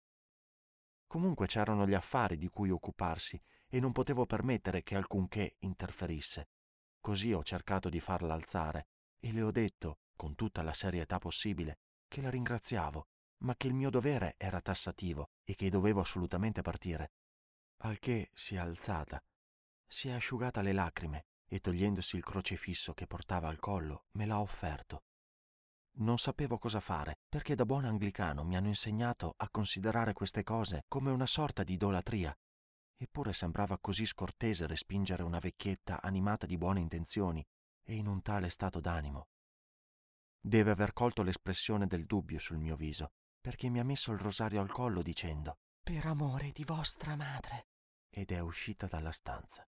Comunque 1.06 1.46
c'erano 1.46 1.88
gli 1.88 1.94
affari 1.94 2.38
di 2.38 2.50
cui 2.50 2.70
occuparsi 2.70 3.42
e 3.68 3.80
non 3.80 3.92
potevo 3.92 4.26
permettere 4.26 4.84
che 4.84 4.96
alcunché 4.96 5.56
interferisse. 5.60 6.50
Così 7.00 7.32
ho 7.32 7.44
cercato 7.44 7.88
di 7.88 8.00
farla 8.00 8.34
alzare 8.34 8.88
e 9.20 9.32
le 9.32 9.42
ho 9.42 9.52
detto, 9.52 10.00
con 10.18 10.36
tutta 10.36 10.62
la 10.62 10.74
serietà 10.74 11.18
possibile, 11.18 11.80
che 12.10 12.20
la 12.22 12.30
ringraziavo, 12.30 13.08
ma 13.44 13.56
che 13.56 13.68
il 13.68 13.74
mio 13.74 13.90
dovere 13.90 14.36
era 14.38 14.60
tassativo 14.60 15.30
e 15.46 15.56
che 15.56 15.70
dovevo 15.70 16.02
assolutamente 16.02 16.62
partire. 16.62 17.14
Al 17.84 18.00
che 18.00 18.32
si 18.34 18.56
è 18.56 18.58
alzata, 18.58 19.24
si 19.88 20.10
è 20.10 20.12
asciugata 20.12 20.62
le 20.62 20.74
lacrime 20.74 21.28
e 21.48 21.60
togliendosi 21.60 22.18
il 22.18 22.24
crocefisso 22.24 22.94
che 22.94 23.08
portava 23.08 23.48
al 23.48 23.60
collo 23.60 24.08
me 24.12 24.26
l'ha 24.26 24.40
offerto. 24.40 25.04
Non 26.00 26.20
sapevo 26.20 26.60
cosa 26.60 26.80
fare, 26.80 27.20
perché 27.28 27.56
da 27.56 27.66
buon 27.66 27.86
anglicano 27.86 28.44
mi 28.44 28.56
hanno 28.56 28.68
insegnato 28.68 29.34
a 29.38 29.50
considerare 29.50 30.14
queste 30.14 30.44
cose 30.44 30.84
come 30.88 31.10
una 31.10 31.26
sorta 31.26 31.64
di 31.64 31.74
idolatria. 31.74 32.38
Eppure 32.98 33.34
sembrava 33.34 33.78
così 33.80 34.06
scortese 34.06 34.68
respingere 34.68 35.24
una 35.24 35.40
vecchietta 35.40 36.02
animata 36.02 36.46
di 36.46 36.58
buone 36.58 36.82
intenzioni 36.82 37.44
e 37.84 37.96
in 37.96 38.08
un 38.08 38.22
tale 38.22 38.50
stato 38.50 38.80
d'animo. 38.80 39.28
Deve 40.40 40.72
aver 40.72 40.94
colto 40.94 41.24
l'espressione 41.24 41.88
del 41.88 42.06
dubbio 42.06 42.40
sul 42.40 42.58
mio 42.58 42.76
viso, 42.76 43.12
perché 43.40 43.70
mi 43.70 43.80
ha 43.80 43.84
messo 43.84 44.12
il 44.12 44.20
rosario 44.20 44.62
al 44.62 44.72
collo 44.72 45.02
dicendo 45.02 45.60
Per 45.82 46.06
amore 46.06 46.52
di 46.52 46.64
vostra 46.64 47.16
madre. 47.16 47.68
ed 48.10 48.32
è 48.32 48.40
uscita 48.40 48.88
dalla 48.88 49.12
stanza. 49.12 49.68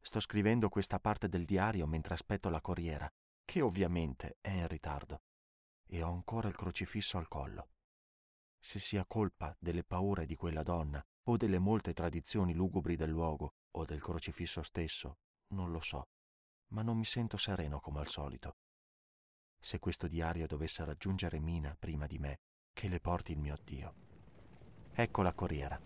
Sto 0.00 0.20
scrivendo 0.20 0.68
questa 0.68 0.98
parte 0.98 1.28
del 1.28 1.44
diario 1.44 1.86
mentre 1.86 2.14
aspetto 2.14 2.48
la 2.48 2.60
corriera, 2.60 3.10
che 3.44 3.60
ovviamente 3.60 4.38
è 4.40 4.50
in 4.50 4.68
ritardo, 4.68 5.22
e 5.86 6.02
ho 6.02 6.12
ancora 6.12 6.48
il 6.48 6.56
crocifisso 6.56 7.18
al 7.18 7.28
collo. 7.28 7.70
Se 8.58 8.78
sia 8.78 9.04
colpa 9.04 9.54
delle 9.58 9.84
paure 9.84 10.26
di 10.26 10.34
quella 10.36 10.62
donna 10.62 11.04
o 11.24 11.36
delle 11.36 11.58
molte 11.58 11.92
tradizioni 11.92 12.54
lugubri 12.54 12.96
del 12.96 13.10
luogo 13.10 13.54
o 13.72 13.84
del 13.84 14.00
crocifisso 14.00 14.62
stesso, 14.62 15.18
non 15.48 15.70
lo 15.70 15.80
so, 15.80 16.08
ma 16.68 16.82
non 16.82 16.96
mi 16.96 17.04
sento 17.04 17.36
sereno 17.36 17.80
come 17.80 18.00
al 18.00 18.08
solito. 18.08 18.56
Se 19.66 19.80
questo 19.80 20.06
diario 20.06 20.46
dovesse 20.46 20.84
raggiungere 20.84 21.40
Mina 21.40 21.74
prima 21.76 22.06
di 22.06 22.20
me, 22.20 22.38
che 22.72 22.86
le 22.86 23.00
porti 23.00 23.32
il 23.32 23.40
mio 23.40 23.54
addio. 23.54 23.94
Ecco 24.92 25.22
la 25.22 25.34
corriera. 25.34 25.76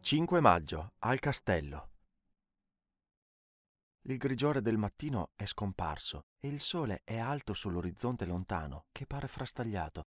«5 0.00 0.40
maggio, 0.40 0.92
al 1.00 1.18
castello. 1.18 1.95
Il 4.08 4.18
grigiore 4.18 4.62
del 4.62 4.78
mattino 4.78 5.32
è 5.34 5.46
scomparso 5.46 6.26
e 6.38 6.46
il 6.46 6.60
sole 6.60 7.00
è 7.02 7.18
alto 7.18 7.54
sull'orizzonte 7.54 8.24
lontano, 8.24 8.86
che 8.92 9.04
pare 9.04 9.26
frastagliato. 9.26 10.06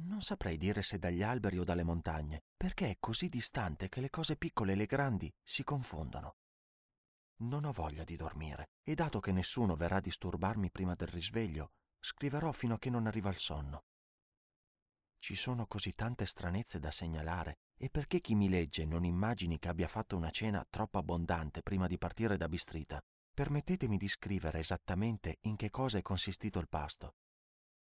Non 0.00 0.20
saprei 0.20 0.58
dire 0.58 0.82
se 0.82 0.98
dagli 0.98 1.22
alberi 1.22 1.58
o 1.58 1.64
dalle 1.64 1.82
montagne, 1.82 2.42
perché 2.54 2.90
è 2.90 2.96
così 3.00 3.30
distante 3.30 3.88
che 3.88 4.02
le 4.02 4.10
cose 4.10 4.36
piccole 4.36 4.72
e 4.72 4.76
le 4.76 4.84
grandi 4.84 5.32
si 5.42 5.64
confondono. 5.64 6.36
Non 7.36 7.64
ho 7.64 7.72
voglia 7.72 8.04
di 8.04 8.16
dormire 8.16 8.72
e 8.82 8.94
dato 8.94 9.18
che 9.18 9.32
nessuno 9.32 9.76
verrà 9.76 9.96
a 9.96 10.02
disturbarmi 10.02 10.70
prima 10.70 10.94
del 10.94 11.08
risveglio, 11.08 11.72
scriverò 12.00 12.52
fino 12.52 12.74
a 12.74 12.78
che 12.78 12.90
non 12.90 13.06
arriva 13.06 13.30
il 13.30 13.38
sonno. 13.38 13.84
Ci 15.18 15.34
sono 15.34 15.66
così 15.66 15.94
tante 15.94 16.26
stranezze 16.26 16.78
da 16.78 16.90
segnalare 16.90 17.60
e 17.78 17.88
perché 17.88 18.20
chi 18.20 18.34
mi 18.34 18.50
legge 18.50 18.84
non 18.84 19.06
immagini 19.06 19.58
che 19.58 19.68
abbia 19.68 19.88
fatto 19.88 20.16
una 20.16 20.30
cena 20.30 20.66
troppo 20.68 20.98
abbondante 20.98 21.62
prima 21.62 21.86
di 21.86 21.96
partire 21.96 22.36
da 22.36 22.46
Bistrita, 22.46 23.02
permettetemi 23.38 23.98
di 23.98 24.08
scrivere 24.08 24.58
esattamente 24.58 25.36
in 25.42 25.54
che 25.54 25.70
cosa 25.70 25.96
è 25.96 26.02
consistito 26.02 26.58
il 26.58 26.68
pasto. 26.68 27.14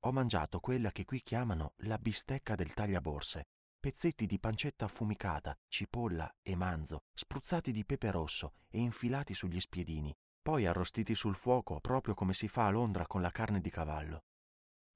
Ho 0.02 0.12
mangiato 0.12 0.60
quella 0.60 0.92
che 0.92 1.04
qui 1.04 1.24
chiamano 1.24 1.74
la 1.78 1.98
bistecca 1.98 2.54
del 2.54 2.76
tagliaborse, 2.76 3.48
pezzetti 3.80 4.28
di 4.28 4.38
pancetta 4.38 4.86
affumicata, 4.86 5.58
cipolla 5.68 6.32
e 6.44 6.56
manzo, 6.56 7.06
spruzzati 7.12 7.72
di 7.72 7.84
pepe 7.86 8.12
rosso 8.12 8.54
e 8.70 8.78
infilati 8.78 9.34
sugli 9.34 9.60
spiedini, 9.60 10.16
poi 10.44 10.68
arrostiti 10.68 11.16
sul 11.16 11.36
fuoco 11.36 11.80
proprio 11.80 12.14
come 12.14 12.36
si 12.36 12.48
fa 12.48 12.68
a 12.68 12.70
Londra 12.70 13.08
con 13.08 13.22
la 13.22 13.32
carne 13.32 13.60
di 13.60 13.72
cavallo. 13.72 14.26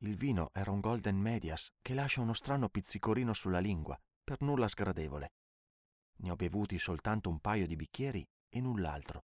Il 0.03 0.13
vino 0.13 0.51
era 0.53 0.69
un 0.69 0.79
golden 0.79 1.17
medias 1.17 1.71
che 1.81 1.95
lascia 1.95 2.21
uno 2.21 2.33
strano 2.33 2.69
pizzicorino 2.69 3.33
sulla 3.33 3.59
lingua, 3.59 3.99
per 4.23 4.41
nulla 4.41 4.67
sgradevole. 4.67 5.31
Ne 6.17 6.29
ho 6.29 6.35
bevuti 6.35 6.77
soltanto 6.77 7.29
un 7.29 7.39
paio 7.39 7.65
di 7.65 7.75
bicchieri 7.75 8.23
e 8.47 8.61
null'altro. 8.61 9.23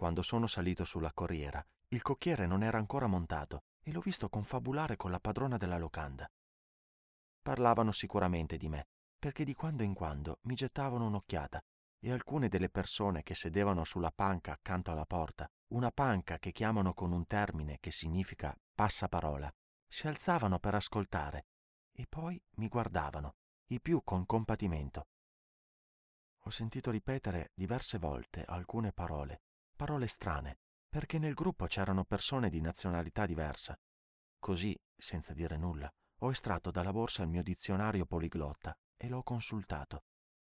Quando 0.00 0.22
sono 0.22 0.46
salito 0.46 0.86
sulla 0.86 1.12
corriera, 1.12 1.62
il 1.88 2.00
cocchiere 2.00 2.46
non 2.46 2.62
era 2.62 2.78
ancora 2.78 3.06
montato 3.06 3.64
e 3.82 3.92
l'ho 3.92 4.00
visto 4.00 4.30
confabulare 4.30 4.96
con 4.96 5.10
la 5.10 5.20
padrona 5.20 5.58
della 5.58 5.76
locanda. 5.76 6.26
Parlavano 7.42 7.92
sicuramente 7.92 8.56
di 8.56 8.70
me, 8.70 8.88
perché 9.18 9.44
di 9.44 9.52
quando 9.52 9.82
in 9.82 9.92
quando 9.92 10.38
mi 10.44 10.54
gettavano 10.54 11.04
un'occhiata 11.04 11.60
e 11.98 12.12
alcune 12.12 12.48
delle 12.48 12.70
persone 12.70 13.22
che 13.22 13.34
sedevano 13.34 13.84
sulla 13.84 14.10
panca 14.10 14.52
accanto 14.52 14.90
alla 14.90 15.04
porta, 15.04 15.46
una 15.74 15.90
panca 15.90 16.38
che 16.38 16.50
chiamano 16.50 16.94
con 16.94 17.12
un 17.12 17.26
termine 17.26 17.76
che 17.78 17.90
significa 17.90 18.58
passaparola, 18.72 19.54
si 19.86 20.06
alzavano 20.06 20.58
per 20.58 20.76
ascoltare 20.76 21.44
e 21.92 22.06
poi 22.08 22.42
mi 22.52 22.68
guardavano, 22.68 23.34
i 23.66 23.82
più 23.82 24.02
con 24.02 24.24
compatimento. 24.24 25.08
Ho 26.44 26.48
sentito 26.48 26.90
ripetere 26.90 27.50
diverse 27.52 27.98
volte 27.98 28.44
alcune 28.46 28.94
parole, 28.94 29.42
parole 29.80 30.08
strane, 30.08 30.58
perché 30.90 31.18
nel 31.18 31.32
gruppo 31.32 31.64
c'erano 31.64 32.04
persone 32.04 32.50
di 32.50 32.60
nazionalità 32.60 33.24
diversa. 33.24 33.74
Così, 34.38 34.78
senza 34.94 35.32
dire 35.32 35.56
nulla, 35.56 35.90
ho 36.18 36.30
estratto 36.30 36.70
dalla 36.70 36.92
borsa 36.92 37.22
il 37.22 37.30
mio 37.30 37.42
dizionario 37.42 38.04
poliglotta 38.04 38.76
e 38.98 39.08
l'ho 39.08 39.22
consultato. 39.22 40.04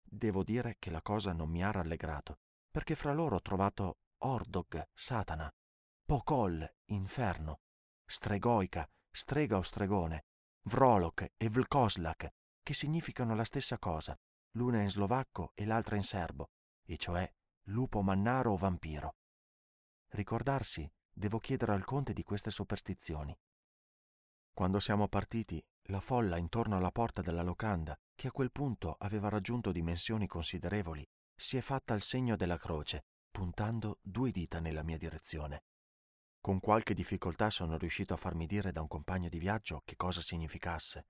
Devo 0.01 0.43
dire 0.43 0.77
che 0.79 0.89
la 0.89 1.03
cosa 1.03 1.33
non 1.33 1.51
mi 1.51 1.63
ha 1.63 1.69
rallegrato, 1.69 2.39
perché 2.71 2.95
fra 2.95 3.13
loro 3.13 3.35
ho 3.35 3.41
trovato 3.43 3.99
Ordog, 4.23 4.87
Satana, 4.91 5.53
Pokol, 6.03 6.67
Inferno, 6.85 7.59
Stregoica, 8.03 8.89
strega 9.11 9.57
o 9.57 9.61
stregone, 9.61 10.25
Vrolok 10.63 11.33
e 11.37 11.47
Vlkoslak, 11.47 12.33
che 12.63 12.73
significano 12.73 13.35
la 13.35 13.45
stessa 13.45 13.77
cosa, 13.77 14.19
l'una 14.53 14.81
in 14.81 14.89
slovacco 14.89 15.51
e 15.53 15.65
l'altra 15.65 15.95
in 15.95 16.03
serbo, 16.03 16.49
e 16.83 16.97
cioè 16.97 17.31
lupo 17.65 18.01
mannaro 18.01 18.51
o 18.51 18.57
vampiro. 18.57 19.15
Ricordarsi, 20.09 20.91
devo 21.11 21.39
chiedere 21.39 21.73
al 21.73 21.85
conte 21.85 22.13
di 22.13 22.23
queste 22.23 22.51
superstizioni. 22.51 23.37
Quando 24.53 24.79
siamo 24.79 25.07
partiti, 25.07 25.63
la 25.85 25.99
folla 25.99 26.37
intorno 26.37 26.77
alla 26.77 26.91
porta 26.91 27.21
della 27.21 27.43
locanda, 27.43 27.97
che 28.15 28.27
a 28.27 28.31
quel 28.31 28.51
punto 28.51 28.95
aveva 28.99 29.29
raggiunto 29.29 29.71
dimensioni 29.71 30.27
considerevoli, 30.27 31.07
si 31.35 31.57
è 31.57 31.61
fatta 31.61 31.93
il 31.93 32.01
segno 32.01 32.35
della 32.35 32.57
croce, 32.57 33.05
puntando 33.31 33.99
due 34.01 34.31
dita 34.31 34.59
nella 34.59 34.83
mia 34.83 34.97
direzione. 34.97 35.63
Con 36.41 36.59
qualche 36.59 36.93
difficoltà 36.93 37.49
sono 37.49 37.77
riuscito 37.77 38.13
a 38.13 38.17
farmi 38.17 38.47
dire 38.47 38.71
da 38.71 38.81
un 38.81 38.87
compagno 38.87 39.29
di 39.29 39.39
viaggio 39.39 39.81
che 39.85 39.95
cosa 39.95 40.21
significasse. 40.21 41.07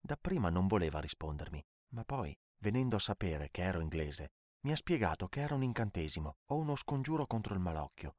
Dapprima 0.00 0.48
non 0.48 0.66
voleva 0.66 0.98
rispondermi, 0.98 1.64
ma 1.90 2.04
poi, 2.04 2.36
venendo 2.58 2.96
a 2.96 3.00
sapere 3.00 3.50
che 3.50 3.62
ero 3.62 3.80
inglese, 3.80 4.32
mi 4.62 4.72
ha 4.72 4.76
spiegato 4.76 5.28
che 5.28 5.40
era 5.40 5.54
un 5.54 5.62
incantesimo 5.62 6.36
o 6.46 6.56
uno 6.56 6.76
scongiuro 6.76 7.26
contro 7.26 7.54
il 7.54 7.60
malocchio. 7.60 8.16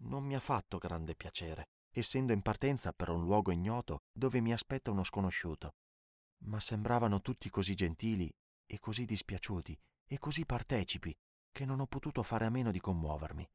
Non 0.00 0.24
mi 0.24 0.34
ha 0.34 0.40
fatto 0.40 0.78
grande 0.78 1.14
piacere, 1.14 1.70
essendo 1.90 2.32
in 2.32 2.42
partenza 2.42 2.92
per 2.92 3.08
un 3.10 3.22
luogo 3.22 3.52
ignoto 3.52 4.02
dove 4.12 4.40
mi 4.40 4.52
aspetta 4.52 4.90
uno 4.90 5.04
sconosciuto. 5.04 5.74
Ma 6.44 6.60
sembravano 6.60 7.20
tutti 7.20 7.50
così 7.50 7.74
gentili 7.74 8.32
e 8.66 8.78
così 8.78 9.04
dispiaciuti 9.04 9.78
e 10.06 10.18
così 10.18 10.44
partecipi 10.44 11.16
che 11.50 11.64
non 11.64 11.80
ho 11.80 11.86
potuto 11.86 12.22
fare 12.22 12.44
a 12.44 12.50
meno 12.50 12.70
di 12.70 12.80
commuovermi. 12.80 13.48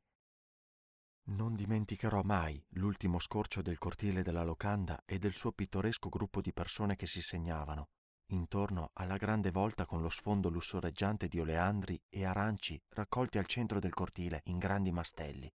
Non 1.26 1.56
dimenticherò 1.56 2.22
mai 2.22 2.62
l'ultimo 2.72 3.18
scorcio 3.20 3.62
del 3.62 3.78
cortile 3.78 4.24
della 4.24 4.44
locanda 4.44 5.02
e 5.06 5.20
del 5.20 5.34
suo 5.34 5.54
pittoresco 5.54 6.10
gruppo 6.10 6.42
di 6.42 6.52
persone 6.52 6.98
che 6.98 7.08
si 7.08 7.22
segnavano, 7.22 7.92
intorno 8.28 8.92
alla 8.94 9.18
grande 9.18 9.52
volta 9.52 9.86
con 9.86 10.02
lo 10.02 10.10
sfondo 10.10 10.50
lussureggiante 10.50 11.28
di 11.28 11.40
oleandri 11.40 12.02
e 12.10 12.26
aranci 12.26 12.82
raccolti 12.90 13.38
al 13.38 13.46
centro 13.46 13.80
del 13.80 13.94
cortile 13.94 14.42
in 14.46 14.58
grandi 14.58 14.92
mastelli. 14.92 15.52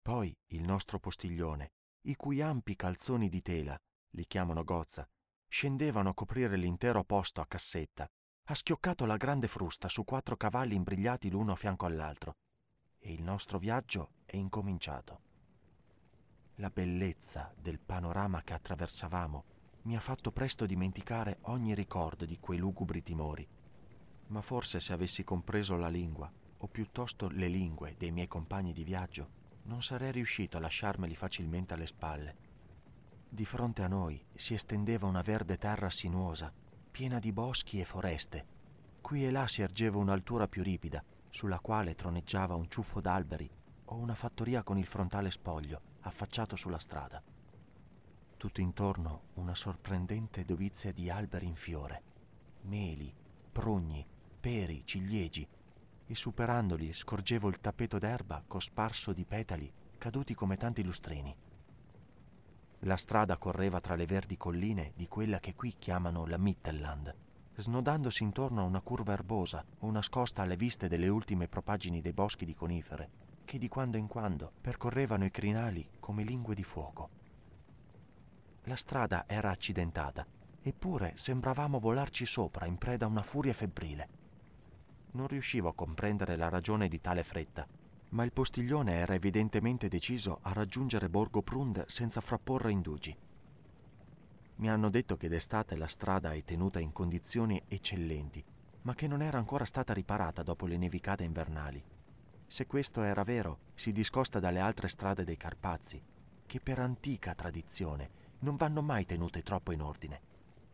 Poi 0.00 0.36
il 0.52 0.62
nostro 0.62 0.98
postiglione, 0.98 1.72
i 2.02 2.14
cui 2.14 2.40
ampi 2.40 2.76
calzoni 2.76 3.28
di 3.28 3.42
tela, 3.42 3.76
li 4.10 4.26
chiamano 4.26 4.62
gozza, 4.62 5.08
scendevano 5.48 6.10
a 6.10 6.14
coprire 6.14 6.56
l'intero 6.56 7.04
posto 7.04 7.40
a 7.40 7.46
cassetta, 7.46 8.08
ha 8.48 8.54
schioccato 8.54 9.06
la 9.06 9.16
grande 9.16 9.48
frusta 9.48 9.88
su 9.88 10.04
quattro 10.04 10.36
cavalli 10.36 10.76
imbrigliati 10.76 11.30
l'uno 11.30 11.52
a 11.52 11.56
fianco 11.56 11.86
all'altro, 11.86 12.36
e 12.98 13.12
il 13.12 13.22
nostro 13.22 13.58
viaggio 13.58 14.12
è 14.24 14.36
incominciato. 14.36 15.20
La 16.56 16.70
bellezza 16.70 17.52
del 17.56 17.80
panorama 17.80 18.42
che 18.42 18.54
attraversavamo 18.54 19.44
mi 19.86 19.94
ha 19.94 20.00
fatto 20.00 20.32
presto 20.32 20.66
dimenticare 20.66 21.38
ogni 21.42 21.72
ricordo 21.72 22.24
di 22.24 22.38
quei 22.40 22.58
lugubri 22.58 23.04
timori, 23.04 23.46
ma 24.28 24.42
forse 24.42 24.80
se 24.80 24.92
avessi 24.92 25.22
compreso 25.22 25.76
la 25.76 25.88
lingua, 25.88 26.30
o 26.58 26.66
piuttosto 26.66 27.28
le 27.28 27.46
lingue 27.46 27.94
dei 27.96 28.10
miei 28.10 28.26
compagni 28.26 28.72
di 28.72 28.82
viaggio, 28.82 29.28
non 29.64 29.84
sarei 29.84 30.10
riuscito 30.10 30.56
a 30.56 30.60
lasciarmeli 30.60 31.14
facilmente 31.14 31.74
alle 31.74 31.86
spalle. 31.86 32.36
Di 33.28 33.44
fronte 33.44 33.82
a 33.82 33.88
noi 33.88 34.20
si 34.34 34.54
estendeva 34.54 35.06
una 35.06 35.22
verde 35.22 35.56
terra 35.56 35.88
sinuosa, 35.88 36.52
piena 36.90 37.20
di 37.20 37.32
boschi 37.32 37.78
e 37.78 37.84
foreste. 37.84 38.44
Qui 39.00 39.24
e 39.24 39.30
là 39.30 39.46
si 39.46 39.62
ergeva 39.62 39.98
un'altura 39.98 40.48
più 40.48 40.64
ripida, 40.64 41.04
sulla 41.28 41.60
quale 41.60 41.94
troneggiava 41.94 42.56
un 42.56 42.68
ciuffo 42.68 43.00
d'alberi 43.00 43.48
o 43.84 43.94
una 43.94 44.16
fattoria 44.16 44.64
con 44.64 44.78
il 44.78 44.86
frontale 44.86 45.30
spoglio, 45.30 45.80
affacciato 46.00 46.56
sulla 46.56 46.80
strada. 46.80 47.22
Tutto 48.36 48.60
intorno 48.60 49.22
una 49.34 49.54
sorprendente 49.54 50.44
dovizia 50.44 50.92
di 50.92 51.08
alberi 51.08 51.46
in 51.46 51.54
fiore, 51.54 52.02
meli, 52.62 53.12
prugni, 53.50 54.06
peri, 54.38 54.82
ciliegi, 54.84 55.48
e 56.06 56.14
superandoli 56.14 56.92
scorgevo 56.92 57.48
il 57.48 57.60
tappeto 57.60 57.98
d'erba 57.98 58.44
cosparso 58.46 59.14
di 59.14 59.24
petali 59.24 59.72
caduti 59.96 60.34
come 60.34 60.58
tanti 60.58 60.84
lustrini. 60.84 61.34
La 62.80 62.98
strada 62.98 63.38
correva 63.38 63.80
tra 63.80 63.96
le 63.96 64.04
verdi 64.04 64.36
colline 64.36 64.92
di 64.94 65.08
quella 65.08 65.40
che 65.40 65.54
qui 65.54 65.74
chiamano 65.78 66.26
la 66.26 66.36
Mittelland, 66.36 67.14
snodandosi 67.56 68.22
intorno 68.22 68.60
a 68.60 68.64
una 68.64 68.82
curva 68.82 69.14
erbosa 69.14 69.64
o 69.78 69.90
nascosta 69.90 70.42
alle 70.42 70.56
viste 70.56 70.88
delle 70.88 71.08
ultime 71.08 71.48
propaggini 71.48 72.02
dei 72.02 72.12
boschi 72.12 72.44
di 72.44 72.54
conifere, 72.54 73.10
che 73.46 73.56
di 73.56 73.68
quando 73.68 73.96
in 73.96 74.06
quando 74.06 74.52
percorrevano 74.60 75.24
i 75.24 75.30
crinali 75.30 75.88
come 75.98 76.22
lingue 76.22 76.54
di 76.54 76.62
fuoco. 76.62 77.24
La 78.66 78.76
strada 78.76 79.24
era 79.26 79.50
accidentata, 79.50 80.24
eppure 80.62 81.12
sembravamo 81.16 81.80
volarci 81.80 82.24
sopra 82.24 82.66
in 82.66 82.78
preda 82.78 83.06
a 83.06 83.08
una 83.08 83.22
furia 83.22 83.52
febbrile 83.52 84.24
non 85.16 85.26
riuscivo 85.26 85.68
a 85.68 85.74
comprendere 85.74 86.36
la 86.36 86.48
ragione 86.48 86.88
di 86.88 87.00
tale 87.00 87.24
fretta, 87.24 87.66
ma 88.10 88.22
il 88.22 88.32
postiglione 88.32 88.92
era 88.92 89.14
evidentemente 89.14 89.88
deciso 89.88 90.38
a 90.42 90.52
raggiungere 90.52 91.08
Borgo 91.08 91.42
Prund 91.42 91.86
senza 91.86 92.20
frapporre 92.20 92.70
indugi. 92.70 93.16
Mi 94.58 94.70
hanno 94.70 94.90
detto 94.90 95.16
che 95.16 95.28
d'estate 95.28 95.76
la 95.76 95.88
strada 95.88 96.32
è 96.32 96.44
tenuta 96.44 96.78
in 96.78 96.92
condizioni 96.92 97.60
eccellenti, 97.66 98.44
ma 98.82 98.94
che 98.94 99.08
non 99.08 99.20
era 99.20 99.38
ancora 99.38 99.64
stata 99.64 99.92
riparata 99.92 100.42
dopo 100.42 100.66
le 100.66 100.76
nevicate 100.76 101.24
invernali. 101.24 101.82
Se 102.46 102.66
questo 102.66 103.02
era 103.02 103.24
vero, 103.24 103.58
si 103.74 103.92
discosta 103.92 104.38
dalle 104.38 104.60
altre 104.60 104.88
strade 104.88 105.24
dei 105.24 105.36
Carpazi, 105.36 106.00
che 106.46 106.60
per 106.60 106.78
antica 106.78 107.34
tradizione 107.34 108.15
non 108.40 108.56
vanno 108.56 108.82
mai 108.82 109.04
tenute 109.04 109.42
troppo 109.42 109.72
in 109.72 109.82
ordine. 109.82 110.20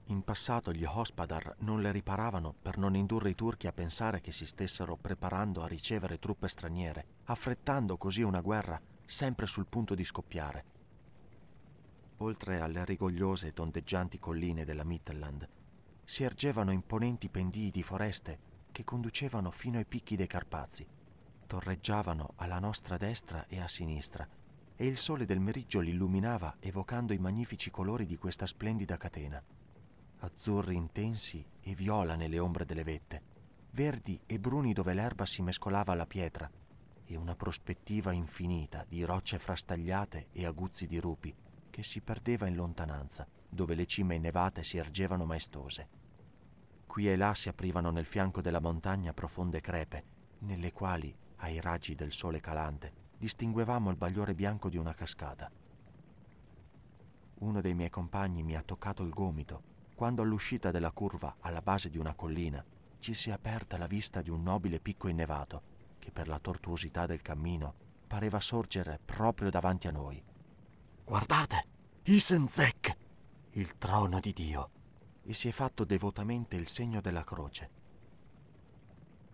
In 0.06 0.22
passato 0.22 0.72
gli 0.72 0.84
Hospadar 0.84 1.56
non 1.58 1.80
le 1.80 1.92
riparavano 1.92 2.54
per 2.60 2.76
non 2.76 2.96
indurre 2.96 3.30
i 3.30 3.34
turchi 3.34 3.66
a 3.66 3.72
pensare 3.72 4.20
che 4.20 4.32
si 4.32 4.46
stessero 4.46 4.96
preparando 4.96 5.62
a 5.62 5.68
ricevere 5.68 6.18
truppe 6.18 6.48
straniere, 6.48 7.06
affrettando 7.24 7.96
così 7.96 8.22
una 8.22 8.40
guerra 8.40 8.80
sempre 9.04 9.46
sul 9.46 9.66
punto 9.66 9.94
di 9.94 10.04
scoppiare. 10.04 10.64
Oltre 12.18 12.60
alle 12.60 12.84
rigogliose 12.84 13.48
e 13.48 13.52
tondeggianti 13.52 14.18
colline 14.18 14.64
della 14.64 14.84
Mittelland, 14.84 15.48
si 16.04 16.24
ergevano 16.24 16.72
imponenti 16.72 17.28
pendii 17.28 17.70
di 17.70 17.82
foreste 17.82 18.38
che 18.72 18.84
conducevano 18.84 19.50
fino 19.50 19.78
ai 19.78 19.86
picchi 19.86 20.16
dei 20.16 20.26
Carpazi. 20.26 20.86
Torreggiavano 21.46 22.32
alla 22.36 22.58
nostra 22.58 22.96
destra 22.96 23.46
e 23.46 23.60
a 23.60 23.68
sinistra, 23.68 24.26
e 24.82 24.86
il 24.86 24.96
sole 24.96 25.24
del 25.26 25.38
meriggio 25.38 25.78
li 25.78 25.90
illuminava 25.90 26.56
evocando 26.58 27.12
i 27.12 27.18
magnifici 27.18 27.70
colori 27.70 28.04
di 28.04 28.16
questa 28.16 28.48
splendida 28.48 28.96
catena 28.96 29.40
azzurri 30.18 30.74
intensi 30.74 31.44
e 31.60 31.72
viola 31.76 32.16
nelle 32.16 32.40
ombre 32.40 32.64
delle 32.64 32.82
vette, 32.82 33.22
verdi 33.70 34.20
e 34.26 34.40
bruni 34.40 34.72
dove 34.72 34.92
l'erba 34.92 35.24
si 35.24 35.40
mescolava 35.40 35.92
alla 35.92 36.06
pietra, 36.06 36.50
e 37.04 37.16
una 37.16 37.36
prospettiva 37.36 38.10
infinita 38.10 38.84
di 38.88 39.04
rocce 39.04 39.38
frastagliate 39.38 40.28
e 40.32 40.46
aguzzi 40.46 40.88
di 40.88 40.98
rupi 40.98 41.32
che 41.70 41.82
si 41.84 42.00
perdeva 42.00 42.48
in 42.48 42.56
lontananza, 42.56 43.26
dove 43.48 43.74
le 43.74 43.86
cime 43.86 44.16
innevate 44.16 44.64
si 44.64 44.78
ergevano 44.78 45.24
maestose. 45.24 45.88
Qui 46.86 47.08
e 47.08 47.16
là 47.16 47.34
si 47.34 47.48
aprivano 47.48 47.90
nel 47.90 48.06
fianco 48.06 48.40
della 48.40 48.60
montagna 48.60 49.12
profonde 49.12 49.60
crepe, 49.60 50.04
nelle 50.40 50.72
quali, 50.72 51.14
ai 51.36 51.60
raggi 51.60 51.94
del 51.94 52.12
sole 52.12 52.40
calante, 52.40 53.01
distinguevamo 53.22 53.88
il 53.88 53.94
bagliore 53.94 54.34
bianco 54.34 54.68
di 54.68 54.76
una 54.76 54.94
cascata. 54.94 55.48
Uno 57.34 57.60
dei 57.60 57.72
miei 57.72 57.88
compagni 57.88 58.42
mi 58.42 58.56
ha 58.56 58.64
toccato 58.64 59.04
il 59.04 59.10
gomito 59.10 59.62
quando 59.94 60.22
all'uscita 60.22 60.72
della 60.72 60.90
curva 60.90 61.36
alla 61.38 61.60
base 61.60 61.88
di 61.88 61.98
una 61.98 62.14
collina 62.14 62.64
ci 62.98 63.14
si 63.14 63.30
è 63.30 63.32
aperta 63.32 63.78
la 63.78 63.86
vista 63.86 64.22
di 64.22 64.30
un 64.30 64.42
nobile 64.42 64.80
picco 64.80 65.06
innevato 65.06 65.62
che 66.00 66.10
per 66.10 66.26
la 66.26 66.40
tortuosità 66.40 67.06
del 67.06 67.22
cammino 67.22 67.74
pareva 68.08 68.40
sorgere 68.40 68.98
proprio 69.04 69.50
davanti 69.50 69.86
a 69.86 69.92
noi. 69.92 70.20
Guardate, 71.04 71.66
Isenzek, 72.02 72.96
il 73.52 73.78
trono 73.78 74.18
di 74.18 74.32
Dio, 74.32 74.70
e 75.22 75.32
si 75.32 75.46
è 75.46 75.52
fatto 75.52 75.84
devotamente 75.84 76.56
il 76.56 76.66
segno 76.66 77.00
della 77.00 77.22
croce. 77.22 77.70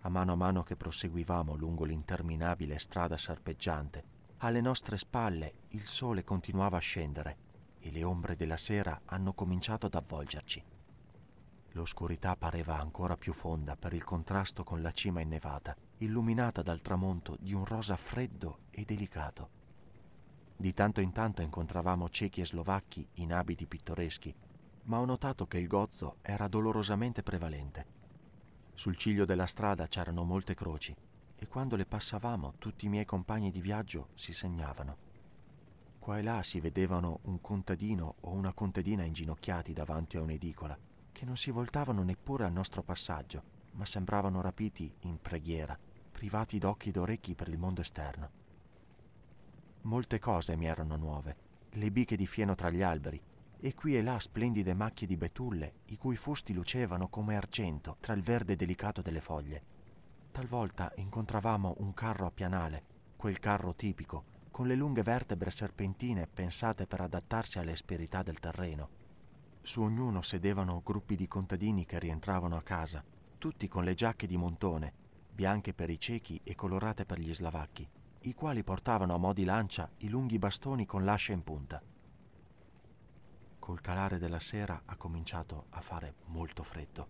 A 0.02 0.08
mano 0.08 0.32
a 0.32 0.36
mano 0.36 0.62
che 0.62 0.76
proseguivamo 0.76 1.54
lungo 1.56 1.84
l'interminabile 1.84 2.78
strada 2.78 3.16
serpeggiante, 3.16 4.04
alle 4.38 4.60
nostre 4.60 4.96
spalle 4.96 5.54
il 5.70 5.86
sole 5.86 6.22
continuava 6.22 6.76
a 6.76 6.80
scendere 6.80 7.36
e 7.80 7.90
le 7.90 8.04
ombre 8.04 8.36
della 8.36 8.56
sera 8.56 9.00
hanno 9.06 9.32
cominciato 9.32 9.86
ad 9.86 9.94
avvolgerci. 9.94 10.62
L'oscurità 11.72 12.36
pareva 12.36 12.78
ancora 12.78 13.16
più 13.16 13.32
fonda 13.32 13.76
per 13.76 13.92
il 13.92 14.04
contrasto 14.04 14.64
con 14.64 14.80
la 14.80 14.92
cima 14.92 15.20
innevata, 15.20 15.76
illuminata 15.98 16.62
dal 16.62 16.80
tramonto 16.80 17.36
di 17.40 17.52
un 17.52 17.64
rosa 17.64 17.96
freddo 17.96 18.60
e 18.70 18.84
delicato. 18.84 19.50
Di 20.56 20.72
tanto 20.72 21.00
in 21.00 21.12
tanto 21.12 21.42
incontravamo 21.42 22.08
cechi 22.08 22.40
e 22.40 22.46
slovacchi 22.46 23.06
in 23.14 23.32
abiti 23.32 23.66
pittoreschi, 23.66 24.34
ma 24.84 24.98
ho 24.98 25.04
notato 25.04 25.46
che 25.46 25.58
il 25.58 25.66
gozzo 25.66 26.16
era 26.22 26.48
dolorosamente 26.48 27.22
prevalente. 27.22 27.97
Sul 28.78 28.96
ciglio 28.96 29.24
della 29.24 29.46
strada 29.46 29.88
c'erano 29.88 30.22
molte 30.22 30.54
croci 30.54 30.94
e 31.34 31.48
quando 31.48 31.74
le 31.74 31.84
passavamo 31.84 32.54
tutti 32.58 32.86
i 32.86 32.88
miei 32.88 33.04
compagni 33.04 33.50
di 33.50 33.60
viaggio 33.60 34.10
si 34.14 34.32
segnavano. 34.32 34.96
Qua 35.98 36.18
e 36.18 36.22
là 36.22 36.44
si 36.44 36.60
vedevano 36.60 37.18
un 37.22 37.40
contadino 37.40 38.14
o 38.20 38.30
una 38.30 38.52
contadina 38.52 39.02
inginocchiati 39.02 39.72
davanti 39.72 40.16
a 40.16 40.22
un'edicola, 40.22 40.78
che 41.10 41.24
non 41.24 41.36
si 41.36 41.50
voltavano 41.50 42.04
neppure 42.04 42.44
al 42.44 42.52
nostro 42.52 42.84
passaggio, 42.84 43.42
ma 43.72 43.84
sembravano 43.84 44.40
rapiti 44.40 44.94
in 45.00 45.20
preghiera, 45.20 45.76
privati 46.12 46.60
d'occhi 46.60 46.90
ed 46.90 46.98
orecchi 46.98 47.34
per 47.34 47.48
il 47.48 47.58
mondo 47.58 47.80
esterno. 47.80 48.30
Molte 49.82 50.20
cose 50.20 50.54
mi 50.54 50.66
erano 50.66 50.94
nuove, 50.94 51.36
le 51.70 51.90
biche 51.90 52.14
di 52.14 52.28
fieno 52.28 52.54
tra 52.54 52.70
gli 52.70 52.82
alberi, 52.82 53.20
e 53.60 53.74
qui 53.74 53.96
e 53.96 54.02
là 54.02 54.18
splendide 54.18 54.74
macchie 54.74 55.06
di 55.06 55.16
betulle, 55.16 55.80
i 55.86 55.96
cui 55.96 56.16
fusti 56.16 56.52
lucevano 56.52 57.08
come 57.08 57.36
argento 57.36 57.96
tra 58.00 58.12
il 58.12 58.22
verde 58.22 58.56
delicato 58.56 59.02
delle 59.02 59.20
foglie. 59.20 59.62
Talvolta 60.30 60.92
incontravamo 60.96 61.76
un 61.78 61.92
carro 61.94 62.26
a 62.26 62.30
pianale, 62.30 62.84
quel 63.16 63.40
carro 63.40 63.74
tipico, 63.74 64.36
con 64.50 64.66
le 64.66 64.76
lunghe 64.76 65.02
vertebre 65.02 65.50
serpentine 65.50 66.26
pensate 66.26 66.86
per 66.86 67.00
adattarsi 67.00 67.58
alle 67.58 67.72
asperità 67.72 68.22
del 68.22 68.38
terreno. 68.38 68.88
Su 69.60 69.82
ognuno 69.82 70.22
sedevano 70.22 70.82
gruppi 70.84 71.16
di 71.16 71.26
contadini 71.26 71.84
che 71.84 71.98
rientravano 71.98 72.56
a 72.56 72.62
casa, 72.62 73.04
tutti 73.38 73.68
con 73.68 73.84
le 73.84 73.94
giacche 73.94 74.26
di 74.26 74.36
montone, 74.36 74.92
bianche 75.32 75.74
per 75.74 75.90
i 75.90 75.98
ciechi 75.98 76.40
e 76.42 76.54
colorate 76.54 77.04
per 77.04 77.18
gli 77.18 77.34
slavacchi, 77.34 77.88
i 78.22 78.34
quali 78.34 78.64
portavano 78.64 79.14
a 79.14 79.18
mo' 79.18 79.32
di 79.32 79.44
lancia 79.44 79.88
i 79.98 80.08
lunghi 80.08 80.38
bastoni 80.38 80.86
con 80.86 81.04
l'ascia 81.04 81.32
in 81.32 81.42
punta. 81.42 81.82
Col 83.68 83.82
calare 83.82 84.16
della 84.16 84.40
sera 84.40 84.80
ha 84.86 84.96
cominciato 84.96 85.66
a 85.72 85.82
fare 85.82 86.14
molto 86.28 86.62
freddo 86.62 87.06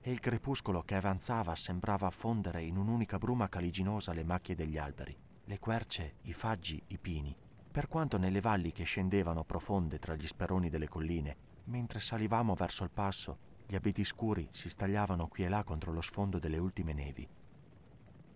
e 0.00 0.12
il 0.12 0.20
crepuscolo 0.20 0.84
che 0.84 0.94
avanzava 0.94 1.56
sembrava 1.56 2.08
fondere 2.10 2.62
in 2.62 2.76
un'unica 2.76 3.18
bruma 3.18 3.48
caliginosa 3.48 4.12
le 4.12 4.22
macchie 4.22 4.54
degli 4.54 4.78
alberi 4.78 5.18
le 5.42 5.58
querce, 5.58 6.18
i 6.22 6.32
faggi, 6.32 6.80
i 6.90 6.98
pini, 6.98 7.36
per 7.72 7.88
quanto 7.88 8.16
nelle 8.16 8.40
valli 8.40 8.70
che 8.70 8.84
scendevano 8.84 9.42
profonde 9.42 9.98
tra 9.98 10.14
gli 10.14 10.28
speroni 10.28 10.70
delle 10.70 10.86
colline, 10.86 11.34
mentre 11.64 11.98
salivamo 11.98 12.54
verso 12.54 12.84
il 12.84 12.90
passo, 12.90 13.38
gli 13.66 13.74
abeti 13.74 14.04
scuri 14.04 14.48
si 14.52 14.68
stagliavano 14.68 15.26
qui 15.26 15.46
e 15.46 15.48
là 15.48 15.64
contro 15.64 15.90
lo 15.90 16.00
sfondo 16.00 16.38
delle 16.38 16.58
ultime 16.58 16.92
nevi. 16.92 17.28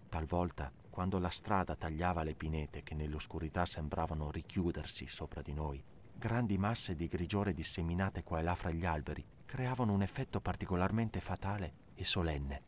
Talvolta, 0.08 0.72
quando 0.90 1.20
la 1.20 1.30
strada 1.30 1.76
tagliava 1.76 2.24
le 2.24 2.34
pinete 2.34 2.82
che 2.82 2.96
nell'oscurità 2.96 3.64
sembravano 3.66 4.32
richiudersi 4.32 5.06
sopra 5.06 5.42
di 5.42 5.52
noi, 5.52 5.84
grandi 6.22 6.56
masse 6.56 6.94
di 6.94 7.08
grigiore 7.08 7.52
disseminate 7.52 8.22
qua 8.22 8.38
e 8.38 8.42
là 8.44 8.54
fra 8.54 8.70
gli 8.70 8.84
alberi 8.84 9.26
creavano 9.44 9.92
un 9.92 10.02
effetto 10.02 10.40
particolarmente 10.40 11.18
fatale 11.18 11.74
e 11.96 12.04
solenne 12.04 12.62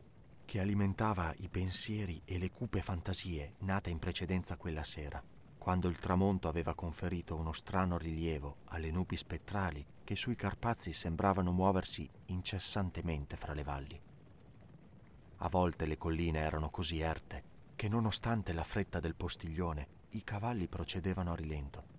che 0.45 0.59
alimentava 0.59 1.33
i 1.37 1.49
pensieri 1.49 2.21
e 2.25 2.37
le 2.37 2.51
cupe 2.51 2.83
fantasie 2.83 3.55
nate 3.59 3.91
in 3.91 4.01
precedenza 4.01 4.57
quella 4.57 4.83
sera, 4.83 5.23
quando 5.57 5.87
il 5.87 6.01
tramonto 6.01 6.49
aveva 6.49 6.75
conferito 6.75 7.37
uno 7.37 7.53
strano 7.53 7.97
rilievo 7.97 8.57
alle 8.71 8.91
nubi 8.91 9.17
spettrali 9.17 9.87
che 10.03 10.17
sui 10.17 10.35
Carpazi 10.35 10.93
sembravano 10.93 11.53
muoversi 11.53 12.11
incessantemente 12.27 13.37
fra 13.37 13.55
le 13.55 13.63
valli. 13.63 14.01
A 15.37 15.49
volte 15.49 15.87
le 15.87 15.97
colline 15.97 16.41
erano 16.41 16.71
così 16.71 16.99
erte 16.99 17.45
che 17.77 17.89
nonostante 17.89 18.53
la 18.53 18.65
fretta 18.65 18.99
del 18.99 19.15
postiglione 19.15 19.87
i 20.11 20.25
cavalli 20.25 20.67
procedevano 20.67 21.31
a 21.31 21.37
rilento. 21.37 21.94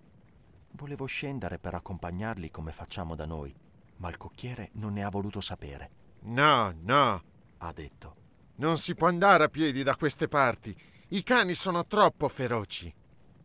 Volevo 0.75 1.05
scendere 1.05 1.57
per 1.57 1.73
accompagnarli 1.73 2.51
come 2.51 2.73
facciamo 2.73 3.15
da 3.15 3.25
noi, 3.25 3.55
ma 3.99 4.09
il 4.09 4.17
cocchiere 4.17 4.71
non 4.73 4.91
ne 4.91 5.05
ha 5.05 5.09
voluto 5.09 5.39
sapere. 5.39 5.89
No, 6.23 6.75
no, 6.81 7.23
ha 7.59 7.71
detto. 7.71 8.15
Non 8.55 8.77
si 8.77 8.93
può 8.93 9.07
andare 9.07 9.45
a 9.45 9.47
piedi 9.47 9.83
da 9.83 9.95
queste 9.95 10.27
parti. 10.27 10.75
I 11.09 11.23
cani 11.23 11.55
sono 11.55 11.85
troppo 11.85 12.27
feroci. 12.27 12.93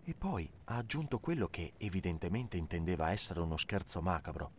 E 0.02 0.14
poi 0.14 0.50
ha 0.64 0.76
aggiunto 0.76 1.20
quello 1.20 1.46
che 1.46 1.74
evidentemente 1.76 2.56
intendeva 2.56 3.12
essere 3.12 3.38
uno 3.38 3.56
scherzo 3.56 4.02
macabro, 4.02 4.50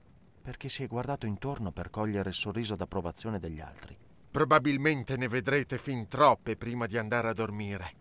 perché 0.42 0.70
si 0.70 0.84
è 0.84 0.88
guardato 0.88 1.26
intorno 1.26 1.74
per 1.74 1.90
cogliere 1.90 2.30
il 2.30 2.36
sorriso 2.36 2.78
d'approvazione 2.78 3.40
degli 3.40 3.60
altri. 3.60 3.98
Probabilmente 4.32 5.18
ne 5.18 5.28
vedrete 5.28 5.78
fin 5.78 6.08
troppe 6.08 6.56
prima 6.56 6.86
di 6.86 6.98
andare 6.98 7.28
a 7.28 7.34
dormire. 7.34 7.96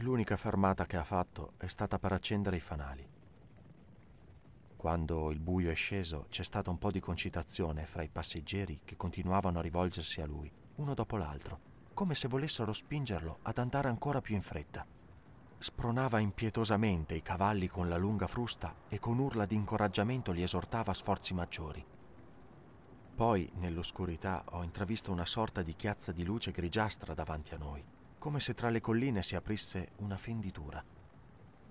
L'unica 0.00 0.36
fermata 0.36 0.84
che 0.84 0.98
ha 0.98 1.04
fatto 1.04 1.54
è 1.56 1.68
stata 1.68 1.98
per 1.98 2.12
accendere 2.12 2.56
i 2.56 2.60
fanali. 2.60 3.18
Quando 4.80 5.30
il 5.30 5.40
buio 5.40 5.70
è 5.70 5.74
sceso 5.74 6.24
c'è 6.30 6.42
stata 6.42 6.70
un 6.70 6.78
po' 6.78 6.90
di 6.90 7.00
concitazione 7.00 7.84
fra 7.84 8.02
i 8.02 8.08
passeggeri 8.08 8.80
che 8.82 8.96
continuavano 8.96 9.58
a 9.58 9.62
rivolgersi 9.62 10.22
a 10.22 10.26
lui, 10.26 10.50
uno 10.76 10.94
dopo 10.94 11.18
l'altro 11.18 11.68
come 12.00 12.14
se 12.14 12.28
volessero 12.28 12.72
spingerlo 12.72 13.40
ad 13.42 13.58
andare 13.58 13.88
ancora 13.88 14.22
più 14.22 14.34
in 14.34 14.40
fretta. 14.40 14.86
Spronava 15.58 16.18
impietosamente 16.18 17.14
i 17.14 17.20
cavalli 17.20 17.68
con 17.68 17.90
la 17.90 17.98
lunga 17.98 18.26
frusta 18.26 18.74
e 18.88 18.98
con 18.98 19.18
urla 19.18 19.44
di 19.44 19.54
incoraggiamento 19.54 20.32
li 20.32 20.42
esortava 20.42 20.92
a 20.92 20.94
sforzi 20.94 21.34
maggiori. 21.34 21.84
Poi, 23.14 23.50
nell'oscurità, 23.56 24.44
ho 24.52 24.62
intravisto 24.62 25.12
una 25.12 25.26
sorta 25.26 25.60
di 25.60 25.76
chiazza 25.76 26.10
di 26.10 26.24
luce 26.24 26.52
grigiastra 26.52 27.12
davanti 27.12 27.52
a 27.52 27.58
noi, 27.58 27.84
come 28.16 28.40
se 28.40 28.54
tra 28.54 28.70
le 28.70 28.80
colline 28.80 29.22
si 29.22 29.36
aprisse 29.36 29.90
una 29.96 30.16
fenditura. 30.16 30.82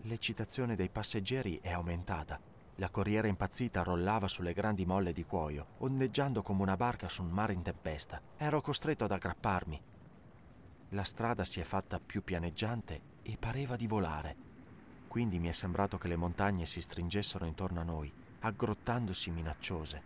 L'eccitazione 0.03 0.75
dei 0.75 0.89
passeggeri 0.89 1.57
è 1.59 1.71
aumentata. 1.71 2.39
La 2.79 2.89
corriera 2.89 3.27
impazzita 3.27 3.83
rollava 3.83 4.27
sulle 4.27 4.53
grandi 4.53 4.85
molle 4.85 5.13
di 5.13 5.23
cuoio, 5.23 5.75
ondeggiando 5.79 6.41
come 6.41 6.61
una 6.61 6.77
barca 6.77 7.07
su 7.07 7.21
un 7.21 7.29
mare 7.29 7.53
in 7.53 7.61
tempesta. 7.61 8.21
Ero 8.37 8.61
costretto 8.61 9.03
ad 9.03 9.11
aggrapparmi, 9.11 9.81
la 10.93 11.03
strada 11.03 11.45
si 11.45 11.59
è 11.59 11.63
fatta 11.63 11.99
più 11.99 12.23
pianeggiante 12.23 13.01
e 13.21 13.37
pareva 13.37 13.75
di 13.75 13.85
volare. 13.85 14.35
Quindi 15.07 15.37
mi 15.37 15.47
è 15.47 15.51
sembrato 15.51 15.99
che 15.99 16.07
le 16.07 16.15
montagne 16.15 16.65
si 16.65 16.81
stringessero 16.81 17.45
intorno 17.45 17.81
a 17.81 17.83
noi, 17.83 18.11
aggrottandosi 18.39 19.29
minacciose. 19.29 20.01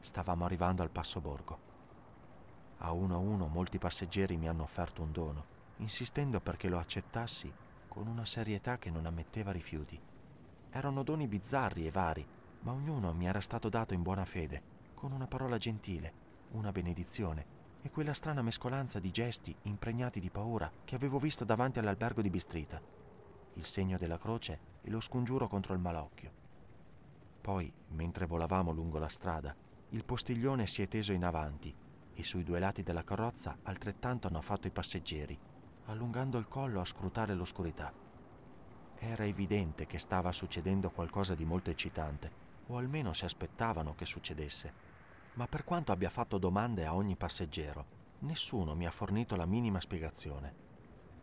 Stavamo 0.00 0.44
arrivando 0.44 0.82
al 0.82 0.90
passo 0.90 1.20
borgo. 1.20 1.58
A 2.78 2.92
uno 2.92 3.16
a 3.16 3.18
uno 3.18 3.48
molti 3.48 3.78
passeggeri 3.78 4.36
mi 4.36 4.48
hanno 4.48 4.62
offerto 4.62 5.02
un 5.02 5.10
dono, 5.10 5.44
insistendo 5.78 6.40
perché 6.40 6.68
lo 6.68 6.78
accettassi 6.78 7.52
con 7.88 8.06
una 8.06 8.24
serietà 8.24 8.78
che 8.78 8.90
non 8.90 9.06
ammetteva 9.06 9.50
rifiuti. 9.50 10.00
Erano 10.70 11.02
doni 11.02 11.26
bizzarri 11.26 11.86
e 11.86 11.90
vari, 11.90 12.26
ma 12.60 12.72
ognuno 12.72 13.12
mi 13.12 13.26
era 13.26 13.40
stato 13.40 13.68
dato 13.68 13.94
in 13.94 14.02
buona 14.02 14.24
fede, 14.24 14.62
con 14.94 15.12
una 15.12 15.26
parola 15.26 15.58
gentile, 15.58 16.12
una 16.52 16.72
benedizione 16.72 17.58
e 17.82 17.90
quella 17.90 18.12
strana 18.12 18.42
mescolanza 18.42 18.98
di 18.98 19.10
gesti 19.10 19.54
impregnati 19.62 20.20
di 20.20 20.30
paura 20.30 20.70
che 20.84 20.94
avevo 20.94 21.18
visto 21.18 21.44
davanti 21.44 21.78
all'albergo 21.78 22.22
di 22.22 22.30
Bistrita, 22.30 22.80
il 23.54 23.64
segno 23.64 23.98
della 23.98 24.18
croce 24.18 24.60
e 24.82 24.90
lo 24.90 25.00
scongiuro 25.00 25.48
contro 25.48 25.74
il 25.74 25.80
malocchio. 25.80 26.32
Poi, 27.40 27.72
mentre 27.88 28.26
volavamo 28.26 28.70
lungo 28.70 28.98
la 28.98 29.08
strada, 29.08 29.54
il 29.90 30.04
postiglione 30.04 30.66
si 30.66 30.82
è 30.82 30.88
teso 30.88 31.12
in 31.12 31.24
avanti 31.24 31.74
e 32.14 32.22
sui 32.22 32.44
due 32.44 32.60
lati 32.60 32.82
della 32.82 33.02
carrozza 33.02 33.58
altrettanto 33.62 34.28
hanno 34.28 34.42
fatto 34.42 34.66
i 34.66 34.70
passeggeri, 34.70 35.38
allungando 35.86 36.38
il 36.38 36.46
collo 36.46 36.80
a 36.80 36.84
scrutare 36.84 37.34
l'oscurità. 37.34 37.92
Era 39.00 39.24
evidente 39.24 39.86
che 39.86 39.98
stava 39.98 40.30
succedendo 40.30 40.90
qualcosa 40.90 41.34
di 41.34 41.44
molto 41.44 41.70
eccitante, 41.70 42.30
o 42.68 42.76
almeno 42.76 43.12
si 43.12 43.24
aspettavano 43.24 43.94
che 43.94 44.06
succedesse 44.06 44.88
ma 45.34 45.46
per 45.46 45.64
quanto 45.64 45.92
abbia 45.92 46.10
fatto 46.10 46.38
domande 46.38 46.84
a 46.84 46.94
ogni 46.94 47.16
passeggero, 47.16 47.86
nessuno 48.20 48.74
mi 48.74 48.86
ha 48.86 48.90
fornito 48.90 49.36
la 49.36 49.46
minima 49.46 49.80
spiegazione. 49.80 50.68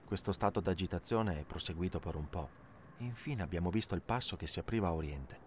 Questo 0.06 0.32
stato 0.32 0.60
d'agitazione 0.62 1.40
è 1.40 1.44
proseguito 1.44 2.00
per 2.00 2.16
un 2.16 2.30
po'. 2.30 2.50
Infine 2.98 3.44
abbiamo 3.44 3.70
visto 3.70 3.94
il 3.96 4.02
passo 4.02 4.38
che 4.38 4.48
si 4.48 4.60
apriva 4.60 4.88
a 4.88 4.94
oriente. 4.94 5.46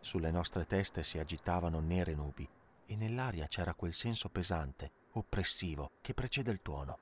Sulle 0.00 0.30
nostre 0.30 0.66
teste 0.66 1.02
si 1.02 1.18
agitavano 1.18 1.80
nere 1.80 2.14
nubi 2.14 2.48
e 2.86 2.96
nell'aria 2.96 3.46
c'era 3.46 3.74
quel 3.74 3.92
senso 3.92 4.28
pesante, 4.28 4.90
oppressivo, 5.12 5.90
che 6.00 6.14
precede 6.14 6.50
il 6.50 6.62
tuono. 6.62 6.98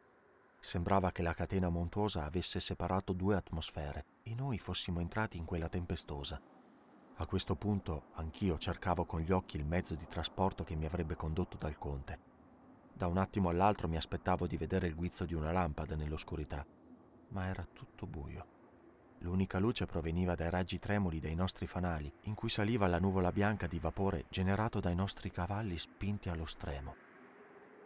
Sembrava 0.65 1.13
che 1.13 1.21
la 1.21 1.35
catena 1.35 1.69
montuosa 1.69 2.25
avesse 2.25 2.59
separato 2.59 3.13
due 3.13 3.37
atmosfere 3.37 4.07
e 4.23 4.35
noi 4.35 4.59
fossimo 4.59 4.99
entrati 5.01 5.37
in 5.37 5.45
quella 5.45 5.69
tempestosa. 5.69 6.41
A 7.17 7.27
questo 7.27 7.55
punto 7.55 8.05
anch'io 8.15 8.57
cercavo 8.57 9.05
con 9.05 9.21
gli 9.21 9.31
occhi 9.31 9.59
il 9.59 9.67
mezzo 9.67 9.95
di 9.95 10.07
trasporto 10.07 10.65
che 10.65 10.75
mi 10.75 10.87
avrebbe 10.87 11.17
condotto 11.17 11.59
dal 11.59 11.77
conte. 11.77 12.19
Da 12.95 13.09
un 13.09 13.19
attimo 13.19 13.51
all'altro 13.51 13.89
mi 13.89 13.99
aspettavo 13.99 14.47
di 14.47 14.57
vedere 14.57 14.87
il 14.87 14.95
guizzo 14.95 15.27
di 15.27 15.35
una 15.35 15.53
lampada 15.53 15.97
nell'oscurità, 15.97 16.65
ma 17.29 17.47
era 17.47 17.69
tutto 17.71 18.07
buio. 18.07 18.47
L'unica 19.19 19.59
luce 19.59 19.85
proveniva 19.85 20.35
dai 20.35 20.49
raggi 20.49 20.79
tremuli 20.79 21.21
dei 21.21 21.35
nostri 21.35 21.67
fanali, 21.67 22.11
in 22.23 22.35
cui 22.35 22.49
saliva 22.49 22.87
la 22.87 22.99
nuvola 22.99 23.31
bianca 23.33 23.67
di 23.67 23.79
vapore 23.79 24.25
generato 24.31 24.81
dai 24.81 24.95
nostri 24.95 25.31
cavalli 25.31 25.77
spinti 25.77 26.31
allo 26.31 26.47
stremo. 26.47 27.13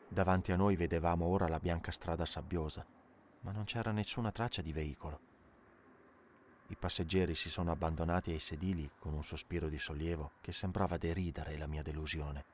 Davanti 0.08 0.52
a 0.52 0.56
noi 0.56 0.76
vedevamo 0.76 1.26
ora 1.26 1.48
la 1.48 1.58
bianca 1.58 1.90
strada 1.90 2.24
sabbiosa, 2.24 2.84
ma 3.40 3.52
non 3.52 3.64
c'era 3.64 3.92
nessuna 3.92 4.32
traccia 4.32 4.62
di 4.62 4.72
veicolo. 4.72 5.20
I 6.68 6.76
passeggeri 6.76 7.34
si 7.34 7.48
sono 7.50 7.70
abbandonati 7.70 8.30
ai 8.30 8.40
sedili 8.40 8.90
con 8.98 9.14
un 9.14 9.22
sospiro 9.22 9.68
di 9.68 9.78
sollievo 9.78 10.32
che 10.40 10.52
sembrava 10.52 10.96
deridere 10.96 11.56
la 11.56 11.66
mia 11.66 11.82
delusione. 11.82 12.44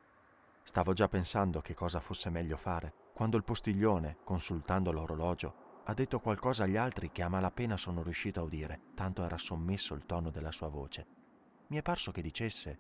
Stavo 0.63 0.93
già 0.93 1.09
pensando 1.09 1.61
che 1.61 1.75
cosa 1.75 2.01
fosse 2.01 2.31
meglio 2.31 2.57
fare, 2.57 2.93
quando 3.13 3.37
il 3.37 3.45
postiglione, 3.45 4.19
consultando 4.25 4.93
l'orologio, 4.93 5.63
Ha 5.87 5.93
detto 5.93 6.19
qualcosa 6.19 6.65
agli 6.65 6.79
altri 6.79 7.13
che 7.13 7.23
a 7.23 7.29
malapena 7.29 7.77
sono 7.77 8.03
riuscito 8.03 8.41
a 8.41 8.45
udire, 8.45 8.81
tanto 8.95 9.23
era 9.23 9.37
sommesso 9.37 9.93
il 9.93 10.07
tono 10.07 10.31
della 10.31 10.51
sua 10.51 10.69
voce. 10.69 11.07
Mi 11.67 11.77
è 11.77 11.83
parso 11.83 12.11
che 12.11 12.23
dicesse 12.23 12.79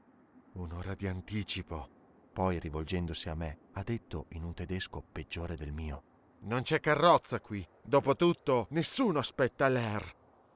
Un'ora 0.52 0.94
di 0.94 1.06
anticipo. 1.06 2.04
Poi, 2.35 2.59
rivolgendosi 2.59 3.29
a 3.29 3.37
me, 3.37 3.59
ha 3.75 3.85
detto 3.85 4.27
in 4.31 4.42
un 4.42 4.55
tedesco 4.55 5.05
peggiore 5.12 5.57
del 5.57 5.73
mio. 5.73 6.03
Non 6.40 6.62
c'è 6.62 6.81
carrozza 6.81 7.40
qui. 7.40 7.64
Dopotutto, 7.81 8.66
nessuno 8.70 9.20
aspetta 9.20 9.68
l'Air. 9.68 10.05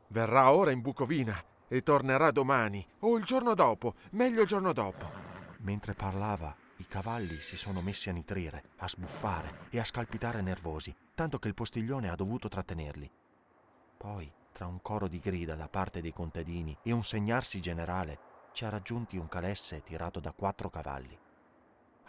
Verrà 0.08 0.52
ora 0.52 0.72
in 0.72 0.80
Bucovina 0.80 1.40
e 1.68 1.84
tornerà 1.84 2.32
domani 2.32 2.84
o 3.00 3.16
il 3.16 3.22
giorno 3.22 3.54
dopo, 3.54 3.94
meglio 4.10 4.42
il 4.42 4.48
giorno 4.48 4.72
dopo. 4.72 5.08
Mentre 5.58 5.94
parlava, 5.94 6.52
i 6.78 6.86
cavalli 6.88 7.36
si 7.36 7.56
sono 7.56 7.80
messi 7.80 8.08
a 8.08 8.12
nitrire, 8.12 8.70
a 8.78 8.88
sbuffare 8.88 9.68
e 9.70 9.78
a 9.78 9.84
scalpitare 9.84 10.40
nervosi, 10.40 10.92
tanto 11.14 11.38
che 11.38 11.46
il 11.46 11.54
postiglione 11.54 12.10
ha 12.10 12.16
dovuto 12.16 12.48
trattenerli. 12.48 13.08
Poi, 13.96 14.32
tra 14.50 14.66
un 14.66 14.82
coro 14.82 15.06
di 15.06 15.20
grida 15.20 15.54
da 15.54 15.68
parte 15.68 16.00
dei 16.00 16.12
contadini 16.12 16.76
e 16.82 16.90
un 16.90 17.04
segnarsi 17.04 17.60
generale, 17.60 18.18
ci 18.50 18.64
ha 18.64 18.68
raggiunti 18.68 19.16
un 19.16 19.28
calesse 19.28 19.80
tirato 19.84 20.18
da 20.18 20.32
quattro 20.32 20.70
cavalli. 20.70 21.16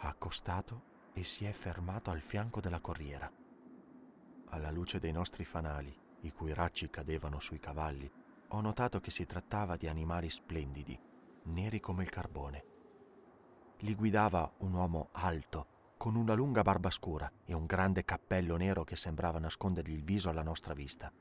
Ha 0.02 0.08
accostato 0.08 1.10
e 1.12 1.24
si 1.24 1.44
è 1.44 1.52
fermato 1.52 2.10
al 2.10 2.20
fianco 2.20 2.60
della 2.60 2.80
corriera. 2.80 3.30
Alla 4.46 4.70
luce 4.70 4.98
dei 4.98 5.12
nostri 5.12 5.44
fanali, 5.44 5.94
i 6.22 6.32
cui 6.32 6.54
racci 6.54 6.88
cadevano 6.88 7.38
sui 7.38 7.58
cavalli, 7.58 8.10
ho 8.48 8.60
notato 8.62 8.98
che 9.00 9.10
si 9.10 9.26
trattava 9.26 9.76
di 9.76 9.88
animali 9.88 10.30
splendidi, 10.30 10.98
neri 11.44 11.80
come 11.80 12.02
il 12.02 12.08
carbone. 12.08 12.64
Li 13.80 13.94
guidava 13.94 14.50
un 14.58 14.72
uomo 14.72 15.08
alto, 15.12 15.94
con 15.98 16.14
una 16.14 16.32
lunga 16.32 16.62
barba 16.62 16.88
scura 16.88 17.30
e 17.44 17.52
un 17.52 17.66
grande 17.66 18.04
cappello 18.04 18.56
nero 18.56 18.84
che 18.84 18.96
sembrava 18.96 19.38
nascondergli 19.38 19.92
il 19.92 20.02
viso 20.02 20.30
alla 20.30 20.42
nostra 20.42 20.72
vista. 20.72 21.12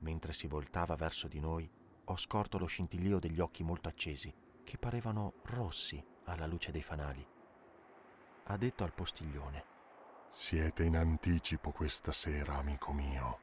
Mentre 0.00 0.34
si 0.34 0.46
voltava 0.46 0.96
verso 0.96 1.28
di 1.28 1.40
noi, 1.40 1.68
ho 2.04 2.16
scorto 2.16 2.58
lo 2.58 2.66
scintillio 2.66 3.18
degli 3.18 3.40
occhi 3.40 3.62
molto 3.62 3.88
accesi, 3.88 4.32
che 4.62 4.76
parevano 4.76 5.36
rossi 5.44 6.04
alla 6.24 6.46
luce 6.46 6.70
dei 6.70 6.82
fanali. 6.82 7.26
Ha 8.48 8.56
detto 8.56 8.84
al 8.84 8.92
postiglione. 8.92 9.64
Siete 10.30 10.84
in 10.84 10.96
anticipo 10.96 11.72
questa 11.72 12.12
sera, 12.12 12.56
amico 12.56 12.92
mio. 12.92 13.38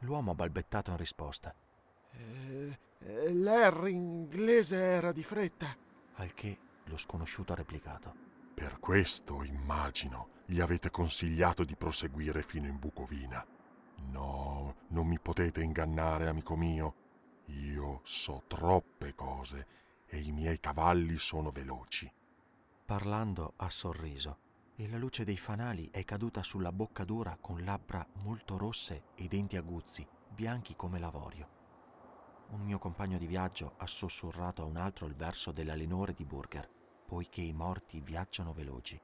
L'uomo 0.00 0.32
ha 0.32 0.34
balbettato 0.34 0.90
in 0.90 0.98
risposta. 0.98 1.54
Eh, 2.10 2.78
eh, 2.98 3.32
L'R 3.32 3.88
inglese 3.88 4.76
era 4.76 5.10
di 5.12 5.22
fretta. 5.22 5.74
Al 6.16 6.34
che 6.34 6.58
lo 6.84 6.98
sconosciuto 6.98 7.52
ha 7.52 7.56
replicato. 7.56 8.14
Per 8.52 8.78
questo, 8.78 9.42
immagino, 9.42 10.28
gli 10.44 10.60
avete 10.60 10.90
consigliato 10.90 11.64
di 11.64 11.74
proseguire 11.74 12.42
fino 12.42 12.66
in 12.66 12.78
Bucovina. 12.78 13.46
No, 14.10 14.74
non 14.88 15.06
mi 15.06 15.18
potete 15.18 15.62
ingannare, 15.62 16.28
amico 16.28 16.56
mio. 16.56 16.94
Io 17.46 18.00
so 18.02 18.42
troppe 18.48 19.14
cose 19.14 19.66
e 20.06 20.20
i 20.20 20.30
miei 20.30 20.60
cavalli 20.60 21.16
sono 21.16 21.50
veloci. 21.50 22.12
Parlando 22.84 23.54
ha 23.56 23.70
sorriso 23.70 24.38
e 24.74 24.88
la 24.88 24.98
luce 24.98 25.24
dei 25.24 25.36
fanali 25.36 25.88
è 25.90 26.04
caduta 26.04 26.42
sulla 26.42 26.72
bocca 26.72 27.04
dura 27.04 27.38
con 27.40 27.64
labbra 27.64 28.06
molto 28.14 28.58
rosse 28.58 29.04
e 29.14 29.28
denti 29.28 29.56
aguzzi, 29.56 30.06
bianchi 30.28 30.74
come 30.74 30.98
l'avorio. 30.98 31.60
Un 32.50 32.60
mio 32.60 32.78
compagno 32.78 33.18
di 33.18 33.26
viaggio 33.26 33.74
ha 33.78 33.86
sussurrato 33.86 34.62
a 34.62 34.66
un 34.66 34.76
altro 34.76 35.06
il 35.06 35.14
verso 35.14 35.52
della 35.52 35.74
Lenore 35.74 36.12
di 36.12 36.24
Burger, 36.24 36.68
poiché 37.06 37.40
i 37.40 37.52
morti 37.52 38.00
viaggiano 38.00 38.52
veloci. 38.52 39.00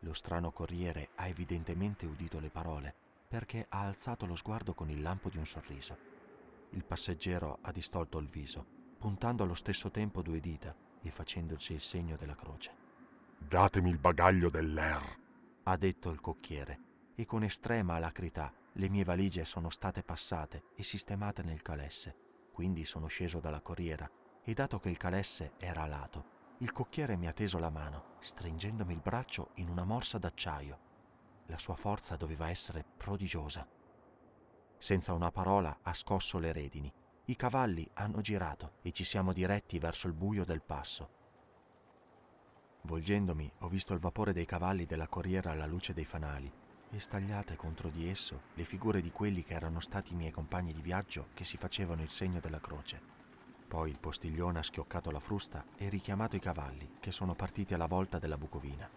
Lo 0.00 0.12
strano 0.14 0.50
corriere 0.50 1.10
ha 1.16 1.28
evidentemente 1.28 2.06
udito 2.06 2.40
le 2.40 2.50
parole, 2.50 2.94
perché 3.28 3.66
ha 3.68 3.82
alzato 3.82 4.26
lo 4.26 4.34
sguardo 4.34 4.74
con 4.74 4.90
il 4.90 5.02
lampo 5.02 5.28
di 5.28 5.36
un 5.36 5.46
sorriso. 5.46 5.96
Il 6.70 6.84
passeggero 6.84 7.58
ha 7.60 7.70
distolto 7.70 8.18
il 8.18 8.28
viso, 8.28 8.64
puntando 8.98 9.44
allo 9.44 9.54
stesso 9.54 9.90
tempo 9.90 10.22
due 10.22 10.40
dita 10.40 10.90
e 11.02 11.10
facendosi 11.10 11.72
il 11.72 11.80
segno 11.80 12.16
della 12.16 12.34
croce. 12.34 12.70
Datemi 13.38 13.90
il 13.90 13.98
bagaglio 13.98 14.48
dell'Air, 14.48 15.18
ha 15.64 15.76
detto 15.76 16.10
il 16.10 16.20
cocchiere, 16.20 16.80
e 17.14 17.24
con 17.26 17.42
estrema 17.42 17.94
alacrità 17.94 18.52
le 18.72 18.88
mie 18.88 19.04
valigie 19.04 19.44
sono 19.44 19.68
state 19.68 20.02
passate 20.02 20.64
e 20.74 20.82
sistemate 20.82 21.42
nel 21.42 21.62
calesse. 21.62 22.16
Quindi 22.52 22.84
sono 22.84 23.06
sceso 23.06 23.40
dalla 23.40 23.60
corriera 23.60 24.10
e 24.42 24.54
dato 24.54 24.78
che 24.78 24.88
il 24.88 24.96
calesse 24.96 25.52
era 25.58 25.82
a 25.82 25.86
lato, 25.86 26.40
il 26.62 26.70
cocchiere 26.70 27.16
mi 27.16 27.26
ha 27.26 27.32
teso 27.32 27.58
la 27.58 27.70
mano, 27.70 28.16
stringendomi 28.20 28.92
il 28.92 29.00
braccio 29.00 29.50
in 29.54 29.68
una 29.68 29.82
morsa 29.82 30.18
d'acciaio. 30.18 30.78
La 31.46 31.58
sua 31.58 31.74
forza 31.74 32.14
doveva 32.14 32.50
essere 32.50 32.84
prodigiosa. 32.96 33.66
Senza 34.78 35.12
una 35.12 35.32
parola 35.32 35.80
ha 35.82 35.92
scosso 35.92 36.38
le 36.38 36.52
redini. 36.52 36.92
I 37.26 37.36
cavalli 37.36 37.88
hanno 37.94 38.20
girato 38.20 38.72
e 38.82 38.90
ci 38.90 39.04
siamo 39.04 39.32
diretti 39.32 39.78
verso 39.78 40.08
il 40.08 40.12
buio 40.12 40.44
del 40.44 40.60
passo. 40.60 41.08
Volgendomi 42.80 43.48
ho 43.58 43.68
visto 43.68 43.94
il 43.94 44.00
vapore 44.00 44.32
dei 44.32 44.44
cavalli 44.44 44.86
della 44.86 45.06
corriera 45.06 45.52
alla 45.52 45.66
luce 45.66 45.92
dei 45.92 46.04
fanali 46.04 46.52
e 46.90 46.98
stagliate 46.98 47.54
contro 47.54 47.90
di 47.90 48.08
esso 48.08 48.42
le 48.54 48.64
figure 48.64 49.00
di 49.00 49.12
quelli 49.12 49.44
che 49.44 49.54
erano 49.54 49.78
stati 49.78 50.14
i 50.14 50.16
miei 50.16 50.32
compagni 50.32 50.72
di 50.72 50.82
viaggio 50.82 51.28
che 51.32 51.44
si 51.44 51.56
facevano 51.56 52.02
il 52.02 52.10
segno 52.10 52.40
della 52.40 52.58
croce. 52.58 53.00
Poi 53.68 53.88
il 53.88 54.00
postiglione 54.00 54.58
ha 54.58 54.64
schioccato 54.64 55.12
la 55.12 55.20
frusta 55.20 55.64
e 55.76 55.88
richiamato 55.88 56.34
i 56.34 56.40
cavalli 56.40 56.96
che 56.98 57.12
sono 57.12 57.36
partiti 57.36 57.72
alla 57.72 57.86
volta 57.86 58.18
della 58.18 58.36
Bucovina. 58.36 58.90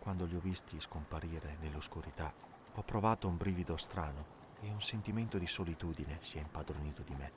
Quando 0.00 0.24
li 0.24 0.34
ho 0.34 0.40
visti 0.40 0.80
scomparire 0.80 1.58
nell'oscurità, 1.60 2.34
ho 2.74 2.82
provato 2.82 3.28
un 3.28 3.36
brivido 3.36 3.76
strano 3.76 4.42
e 4.64 4.70
un 4.70 4.80
sentimento 4.80 5.38
di 5.38 5.46
solitudine 5.46 6.18
si 6.20 6.38
è 6.38 6.40
impadronito 6.40 7.02
di 7.02 7.14
me. 7.14 7.32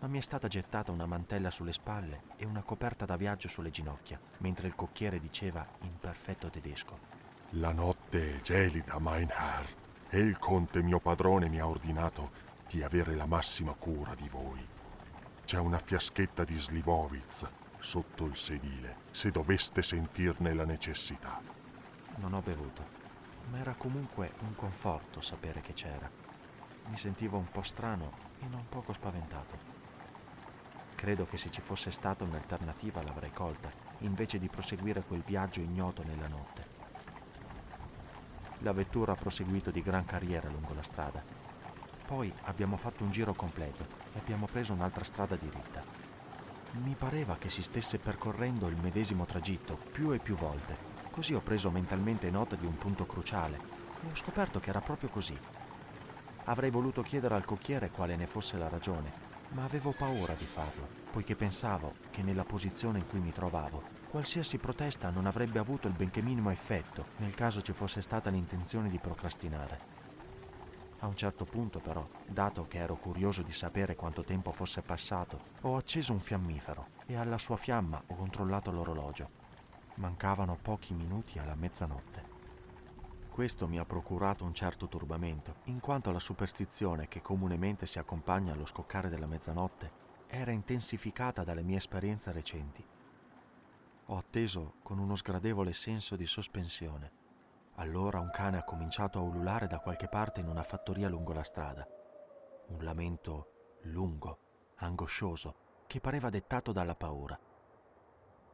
Ma 0.00 0.06
mi 0.06 0.18
è 0.18 0.22
stata 0.22 0.46
gettata 0.46 0.92
una 0.92 1.06
mantella 1.06 1.50
sulle 1.50 1.72
spalle 1.72 2.22
e 2.36 2.44
una 2.44 2.62
coperta 2.62 3.04
da 3.04 3.16
viaggio 3.16 3.48
sulle 3.48 3.70
ginocchia, 3.70 4.20
mentre 4.38 4.68
il 4.68 4.74
cocchiere 4.74 5.18
diceva 5.18 5.66
in 5.80 5.98
perfetto 5.98 6.50
tedesco 6.50 7.18
la 7.52 7.72
notte 7.72 8.36
è 8.36 8.40
gelida, 8.42 8.98
mein 8.98 9.30
Herr, 9.30 9.66
e 10.10 10.18
il 10.18 10.38
conte 10.38 10.82
mio 10.82 11.00
padrone 11.00 11.48
mi 11.48 11.58
ha 11.58 11.66
ordinato 11.66 12.30
di 12.68 12.82
avere 12.82 13.14
la 13.14 13.24
massima 13.24 13.72
cura 13.72 14.14
di 14.14 14.28
voi. 14.28 14.62
C'è 15.46 15.58
una 15.58 15.78
fiaschetta 15.78 16.44
di 16.44 16.60
Slivovitz 16.60 17.48
sotto 17.78 18.26
il 18.26 18.36
sedile, 18.36 18.96
se 19.12 19.30
doveste 19.30 19.82
sentirne 19.82 20.52
la 20.52 20.66
necessità. 20.66 21.40
Non 22.16 22.34
ho 22.34 22.42
bevuto, 22.42 22.84
ma 23.50 23.60
era 23.60 23.74
comunque 23.74 24.32
un 24.40 24.54
conforto 24.54 25.22
sapere 25.22 25.62
che 25.62 25.72
c'era. 25.72 26.27
Mi 26.88 26.96
sentivo 26.96 27.36
un 27.36 27.50
po' 27.50 27.62
strano 27.62 28.12
e 28.40 28.46
non 28.48 28.64
poco 28.66 28.94
spaventato. 28.94 29.56
Credo 30.94 31.26
che 31.26 31.36
se 31.36 31.50
ci 31.50 31.60
fosse 31.60 31.90
stata 31.90 32.24
un'alternativa 32.24 33.02
l'avrei 33.02 33.30
colta, 33.30 33.70
invece 33.98 34.38
di 34.38 34.48
proseguire 34.48 35.02
quel 35.02 35.22
viaggio 35.24 35.60
ignoto 35.60 36.02
nella 36.02 36.28
notte. 36.28 36.66
La 38.60 38.72
vettura 38.72 39.12
ha 39.12 39.16
proseguito 39.16 39.70
di 39.70 39.82
gran 39.82 40.06
carriera 40.06 40.48
lungo 40.48 40.72
la 40.72 40.82
strada. 40.82 41.22
Poi 42.06 42.32
abbiamo 42.44 42.78
fatto 42.78 43.04
un 43.04 43.10
giro 43.10 43.34
completo 43.34 43.86
e 44.14 44.18
abbiamo 44.18 44.46
preso 44.46 44.72
un'altra 44.72 45.04
strada 45.04 45.36
diritta. 45.36 45.84
Mi 46.82 46.94
pareva 46.94 47.36
che 47.36 47.50
si 47.50 47.62
stesse 47.62 47.98
percorrendo 47.98 48.66
il 48.66 48.76
medesimo 48.80 49.26
tragitto 49.26 49.76
più 49.76 50.12
e 50.12 50.18
più 50.18 50.36
volte, 50.36 50.76
così 51.10 51.34
ho 51.34 51.40
preso 51.40 51.70
mentalmente 51.70 52.30
nota 52.30 52.56
di 52.56 52.64
un 52.64 52.78
punto 52.78 53.04
cruciale 53.04 53.56
e 54.02 54.10
ho 54.10 54.14
scoperto 54.14 54.58
che 54.58 54.70
era 54.70 54.80
proprio 54.80 55.10
così. 55.10 55.38
Avrei 56.48 56.70
voluto 56.70 57.00
chiedere 57.00 57.34
al 57.34 57.44
cocchiere 57.44 57.90
quale 57.90 58.16
ne 58.16 58.26
fosse 58.26 58.58
la 58.58 58.68
ragione, 58.68 59.10
ma 59.50 59.64
avevo 59.64 59.92
paura 59.92 60.34
di 60.34 60.46
farlo, 60.46 60.86
poiché 61.10 61.36
pensavo 61.36 61.94
che 62.10 62.22
nella 62.22 62.44
posizione 62.44 62.98
in 62.98 63.06
cui 63.06 63.20
mi 63.20 63.32
trovavo 63.32 63.98
Qualsiasi 64.08 64.56
protesta 64.56 65.10
non 65.10 65.26
avrebbe 65.26 65.58
avuto 65.58 65.86
il 65.86 65.92
benché 65.92 66.22
minimo 66.22 66.48
effetto 66.48 67.08
nel 67.18 67.34
caso 67.34 67.60
ci 67.60 67.74
fosse 67.74 68.00
stata 68.00 68.30
l'intenzione 68.30 68.88
di 68.88 68.98
procrastinare. 68.98 69.96
A 71.00 71.06
un 71.06 71.14
certo 71.14 71.44
punto 71.44 71.78
però, 71.78 72.08
dato 72.26 72.66
che 72.66 72.78
ero 72.78 72.96
curioso 72.96 73.42
di 73.42 73.52
sapere 73.52 73.96
quanto 73.96 74.24
tempo 74.24 74.50
fosse 74.50 74.80
passato, 74.80 75.42
ho 75.60 75.76
acceso 75.76 76.12
un 76.12 76.20
fiammifero 76.20 76.86
e 77.04 77.16
alla 77.16 77.36
sua 77.36 77.58
fiamma 77.58 78.02
ho 78.06 78.14
controllato 78.14 78.70
l'orologio. 78.70 79.28
Mancavano 79.96 80.56
pochi 80.60 80.94
minuti 80.94 81.38
alla 81.38 81.54
mezzanotte. 81.54 82.37
Questo 83.38 83.68
mi 83.68 83.78
ha 83.78 83.84
procurato 83.84 84.42
un 84.42 84.52
certo 84.52 84.88
turbamento, 84.88 85.58
in 85.66 85.78
quanto 85.78 86.10
la 86.10 86.18
superstizione 86.18 87.06
che 87.06 87.22
comunemente 87.22 87.86
si 87.86 88.00
accompagna 88.00 88.52
allo 88.52 88.66
scoccare 88.66 89.08
della 89.08 89.28
mezzanotte 89.28 89.92
era 90.26 90.50
intensificata 90.50 91.44
dalle 91.44 91.62
mie 91.62 91.76
esperienze 91.76 92.32
recenti 92.32 92.84
ho 94.06 94.16
atteso 94.16 94.74
con 94.82 94.98
uno 94.98 95.14
sgradevole 95.14 95.72
senso 95.72 96.16
di 96.16 96.26
sospensione. 96.26 97.12
Allora 97.76 98.18
un 98.18 98.30
cane 98.30 98.58
ha 98.58 98.64
cominciato 98.64 99.20
a 99.20 99.22
ululare 99.22 99.68
da 99.68 99.78
qualche 99.78 100.08
parte 100.08 100.40
in 100.40 100.48
una 100.48 100.64
fattoria 100.64 101.08
lungo 101.08 101.32
la 101.32 101.44
strada. 101.44 101.86
Un 102.68 102.82
lamento 102.82 103.78
lungo, 103.82 104.38
angoscioso, 104.78 105.84
che 105.86 106.00
pareva 106.00 106.28
dettato 106.28 106.72
dalla 106.72 106.96
paura. 106.96 107.38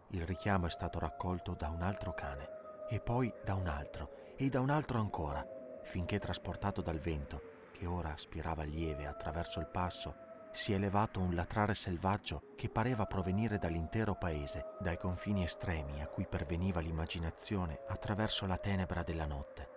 Il 0.09 0.27
richiamo 0.27 0.67
è 0.67 0.71
stato 0.71 0.99
raccolto 0.99 1.55
da 1.55 1.71
un 1.71 1.81
altro 1.81 2.13
cane, 2.13 2.49
e 2.89 3.01
poi 3.01 3.33
da 3.45 3.55
un 3.55 3.69
altro, 3.69 4.24
e 4.37 4.49
da 4.49 4.61
un 4.61 4.71
altro 4.71 4.99
ancora, 4.99 5.47
finché 5.83 6.19
trasportato 6.19 6.83
dal 6.83 6.99
vento, 6.99 7.69
che 7.73 7.87
ora 7.87 8.17
spirava 8.17 8.63
lieve 8.63 9.07
attraverso 9.07 9.61
il 9.61 9.67
passo, 9.67 10.15
si 10.51 10.73
è 10.73 10.77
elevato 10.77 11.21
un 11.21 11.35
latrare 11.35 11.75
selvaggio 11.75 12.53
che 12.55 12.69
pareva 12.69 13.07
provenire 13.07 13.59
dall'intero 13.59 14.15
paese, 14.15 14.77
dai 14.79 14.97
confini 14.97 15.43
estremi 15.43 16.01
a 16.01 16.07
cui 16.07 16.27
perveniva 16.27 16.81
l'immaginazione 16.81 17.81
attraverso 17.89 18.47
la 18.47 18.57
tenebra 18.57 19.03
della 19.03 19.27
notte. 19.27 19.69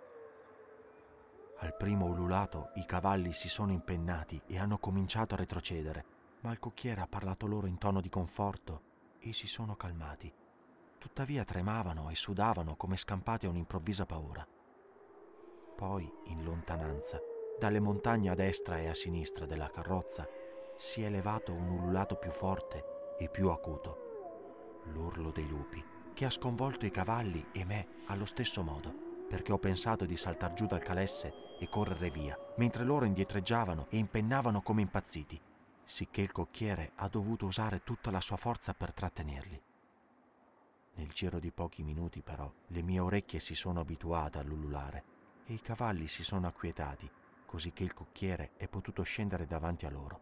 Al 1.58 1.74
primo 1.76 2.06
ululato 2.06 2.70
i 2.74 2.86
cavalli 2.86 3.32
si 3.32 3.48
sono 3.48 3.72
impennati 3.72 4.40
e 4.46 4.58
hanno 4.58 4.78
cominciato 4.78 5.34
a 5.34 5.38
retrocedere, 5.38 6.04
ma 6.42 6.52
il 6.52 6.60
cocchiere 6.60 7.00
ha 7.00 7.08
parlato 7.08 7.48
loro 7.48 7.66
in 7.66 7.78
tono 7.78 8.00
di 8.00 8.08
conforto 8.08 8.82
e 9.18 9.32
si 9.32 9.48
sono 9.48 9.74
calmati. 9.74 10.32
Tuttavia 11.08 11.42
tremavano 11.42 12.10
e 12.10 12.14
sudavano 12.14 12.76
come 12.76 12.98
scampati 12.98 13.46
a 13.46 13.48
un'improvvisa 13.48 14.04
paura. 14.04 14.46
Poi, 15.74 16.12
in 16.26 16.44
lontananza, 16.44 17.18
dalle 17.58 17.80
montagne 17.80 18.28
a 18.28 18.34
destra 18.34 18.78
e 18.78 18.88
a 18.88 18.94
sinistra 18.94 19.46
della 19.46 19.70
carrozza, 19.70 20.28
si 20.76 21.02
è 21.02 21.06
elevato 21.06 21.54
un 21.54 21.70
ululato 21.70 22.16
più 22.16 22.30
forte 22.30 23.16
e 23.18 23.30
più 23.30 23.48
acuto. 23.48 24.82
L'urlo 24.92 25.30
dei 25.30 25.48
lupi, 25.48 25.82
che 26.12 26.26
ha 26.26 26.30
sconvolto 26.30 26.84
i 26.84 26.90
cavalli 26.90 27.48
e 27.52 27.64
me 27.64 28.02
allo 28.08 28.26
stesso 28.26 28.62
modo, 28.62 29.24
perché 29.28 29.50
ho 29.50 29.58
pensato 29.58 30.04
di 30.04 30.16
saltar 30.16 30.52
giù 30.52 30.66
dal 30.66 30.82
calesse 30.82 31.32
e 31.58 31.68
correre 31.70 32.10
via, 32.10 32.38
mentre 32.58 32.84
loro 32.84 33.06
indietreggiavano 33.06 33.86
e 33.88 33.96
impennavano 33.96 34.60
come 34.60 34.82
impazziti, 34.82 35.40
sicché 35.84 36.20
il 36.20 36.32
cocchiere 36.32 36.92
ha 36.96 37.08
dovuto 37.08 37.46
usare 37.46 37.82
tutta 37.82 38.10
la 38.10 38.20
sua 38.20 38.36
forza 38.36 38.74
per 38.74 38.92
trattenerli. 38.92 39.62
Nel 40.98 41.10
giro 41.10 41.38
di 41.38 41.52
pochi 41.52 41.84
minuti, 41.84 42.22
però, 42.22 42.52
le 42.66 42.82
mie 42.82 42.98
orecchie 42.98 43.38
si 43.38 43.54
sono 43.54 43.78
abituate 43.78 44.38
all'ululare 44.38 45.04
e 45.44 45.54
i 45.54 45.60
cavalli 45.60 46.08
si 46.08 46.24
sono 46.24 46.48
acquietati, 46.48 47.08
così 47.46 47.72
che 47.72 47.84
il 47.84 47.94
cocchiere 47.94 48.50
è 48.56 48.66
potuto 48.66 49.04
scendere 49.04 49.46
davanti 49.46 49.86
a 49.86 49.90
loro. 49.90 50.20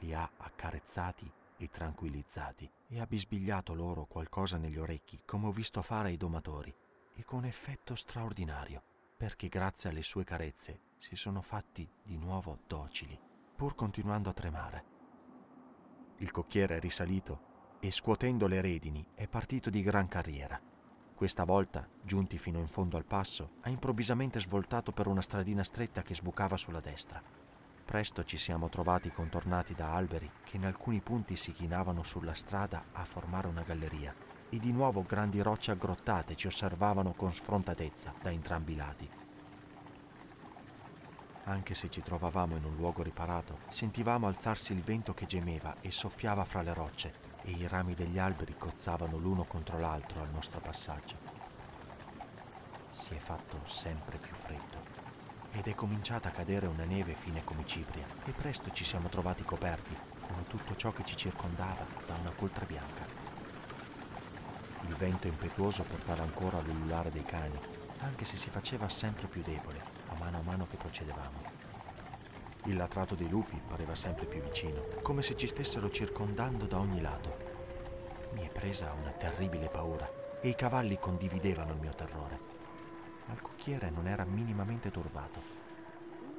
Li 0.00 0.12
ha 0.12 0.30
accarezzati 0.36 1.32
e 1.56 1.70
tranquillizzati 1.70 2.70
e 2.88 3.00
ha 3.00 3.06
bisbigliato 3.06 3.72
loro 3.72 4.04
qualcosa 4.04 4.58
negli 4.58 4.76
orecchi, 4.76 5.22
come 5.24 5.46
ho 5.46 5.50
visto 5.50 5.80
fare 5.80 6.08
ai 6.08 6.18
domatori, 6.18 6.74
e 7.14 7.24
con 7.24 7.46
effetto 7.46 7.94
straordinario, 7.94 8.82
perché 9.16 9.48
grazie 9.48 9.88
alle 9.88 10.02
sue 10.02 10.24
carezze 10.24 10.88
si 10.98 11.16
sono 11.16 11.40
fatti 11.40 11.90
di 12.02 12.18
nuovo 12.18 12.58
docili, 12.66 13.18
pur 13.56 13.74
continuando 13.74 14.28
a 14.28 14.34
tremare. 14.34 14.84
Il 16.18 16.30
cocchiere 16.30 16.76
è 16.76 16.80
risalito 16.80 17.48
e 17.82 17.90
scuotendo 17.90 18.46
le 18.46 18.60
redini 18.60 19.04
è 19.14 19.26
partito 19.26 19.70
di 19.70 19.82
gran 19.82 20.06
carriera. 20.06 20.60
Questa 21.14 21.44
volta, 21.44 21.88
giunti 22.02 22.36
fino 22.38 22.58
in 22.58 22.68
fondo 22.68 22.98
al 22.98 23.06
passo, 23.06 23.52
ha 23.62 23.70
improvvisamente 23.70 24.38
svoltato 24.38 24.92
per 24.92 25.06
una 25.06 25.22
stradina 25.22 25.64
stretta 25.64 26.02
che 26.02 26.14
sbucava 26.14 26.58
sulla 26.58 26.80
destra. 26.80 27.22
Presto 27.84 28.22
ci 28.24 28.36
siamo 28.36 28.68
trovati 28.68 29.10
contornati 29.10 29.74
da 29.74 29.94
alberi 29.94 30.30
che 30.44 30.56
in 30.56 30.66
alcuni 30.66 31.00
punti 31.00 31.36
si 31.36 31.52
chinavano 31.52 32.02
sulla 32.02 32.34
strada 32.34 32.84
a 32.92 33.04
formare 33.04 33.48
una 33.48 33.62
galleria 33.62 34.14
e 34.50 34.58
di 34.58 34.72
nuovo 34.72 35.02
grandi 35.02 35.40
rocce 35.40 35.70
aggrottate 35.70 36.36
ci 36.36 36.48
osservavano 36.48 37.14
con 37.14 37.32
sfrontatezza 37.32 38.14
da 38.20 38.30
entrambi 38.30 38.72
i 38.72 38.76
lati. 38.76 39.10
Anche 41.44 41.74
se 41.74 41.88
ci 41.88 42.02
trovavamo 42.02 42.56
in 42.56 42.64
un 42.64 42.76
luogo 42.76 43.02
riparato, 43.02 43.60
sentivamo 43.68 44.26
alzarsi 44.26 44.72
il 44.72 44.82
vento 44.82 45.14
che 45.14 45.26
gemeva 45.26 45.76
e 45.80 45.90
soffiava 45.90 46.44
fra 46.44 46.62
le 46.62 46.74
rocce 46.74 47.29
e 47.42 47.50
i 47.50 47.66
rami 47.66 47.94
degli 47.94 48.18
alberi 48.18 48.56
cozzavano 48.56 49.16
l'uno 49.16 49.44
contro 49.44 49.78
l'altro 49.78 50.20
al 50.20 50.30
nostro 50.30 50.60
passaggio. 50.60 51.16
Si 52.90 53.14
è 53.14 53.18
fatto 53.18 53.60
sempre 53.64 54.18
più 54.18 54.34
freddo 54.34 54.98
ed 55.52 55.66
è 55.66 55.74
cominciata 55.74 56.28
a 56.28 56.32
cadere 56.32 56.66
una 56.66 56.84
neve 56.84 57.14
fine 57.14 57.42
come 57.44 57.66
cipria 57.66 58.06
e 58.24 58.32
presto 58.32 58.70
ci 58.72 58.84
siamo 58.84 59.08
trovati 59.08 59.42
coperti, 59.42 59.96
come 60.20 60.44
tutto 60.46 60.76
ciò 60.76 60.92
che 60.92 61.04
ci 61.04 61.16
circondava, 61.16 61.86
da 62.06 62.14
una 62.14 62.30
coltre 62.30 62.66
bianca. 62.66 63.04
Il 64.86 64.94
vento 64.94 65.26
impetuoso 65.26 65.82
portava 65.82 66.22
ancora 66.22 66.60
l'ullulare 66.60 67.10
dei 67.10 67.24
cani, 67.24 67.58
anche 68.00 68.24
se 68.24 68.36
si 68.36 68.50
faceva 68.50 68.88
sempre 68.88 69.26
più 69.26 69.42
debole 69.42 69.82
a 70.08 70.14
mano 70.18 70.38
a 70.38 70.42
mano 70.42 70.66
che 70.66 70.76
procedevamo. 70.76 71.59
Il 72.64 72.76
latrato 72.76 73.14
dei 73.14 73.28
lupi 73.28 73.60
pareva 73.66 73.94
sempre 73.94 74.26
più 74.26 74.42
vicino, 74.42 74.84
come 75.02 75.22
se 75.22 75.34
ci 75.36 75.46
stessero 75.46 75.90
circondando 75.90 76.66
da 76.66 76.78
ogni 76.78 77.00
lato. 77.00 77.48
Mi 78.32 78.46
è 78.46 78.50
presa 78.50 78.92
una 78.92 79.10
terribile 79.10 79.68
paura 79.68 80.08
e 80.40 80.48
i 80.48 80.54
cavalli 80.54 80.98
condividevano 80.98 81.72
il 81.72 81.80
mio 81.80 81.94
terrore. 81.94 82.38
Ma 83.26 83.32
il 83.32 83.40
cocchiere 83.40 83.90
non 83.90 84.06
era 84.06 84.24
minimamente 84.24 84.90
turbato. 84.90 85.40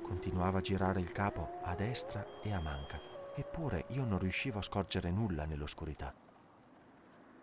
Continuava 0.04 0.60
a 0.60 0.62
girare 0.62 1.00
il 1.00 1.12
capo 1.12 1.60
a 1.64 1.74
destra 1.74 2.26
e 2.44 2.52
a 2.54 2.60
manca, 2.60 3.00
eppure 3.36 3.86
io 3.90 4.04
non 4.04 4.20
riuscivo 4.20 4.60
a 4.60 4.64
scorgere 4.64 5.10
nulla 5.10 5.46
nell'oscurità. 5.46 6.14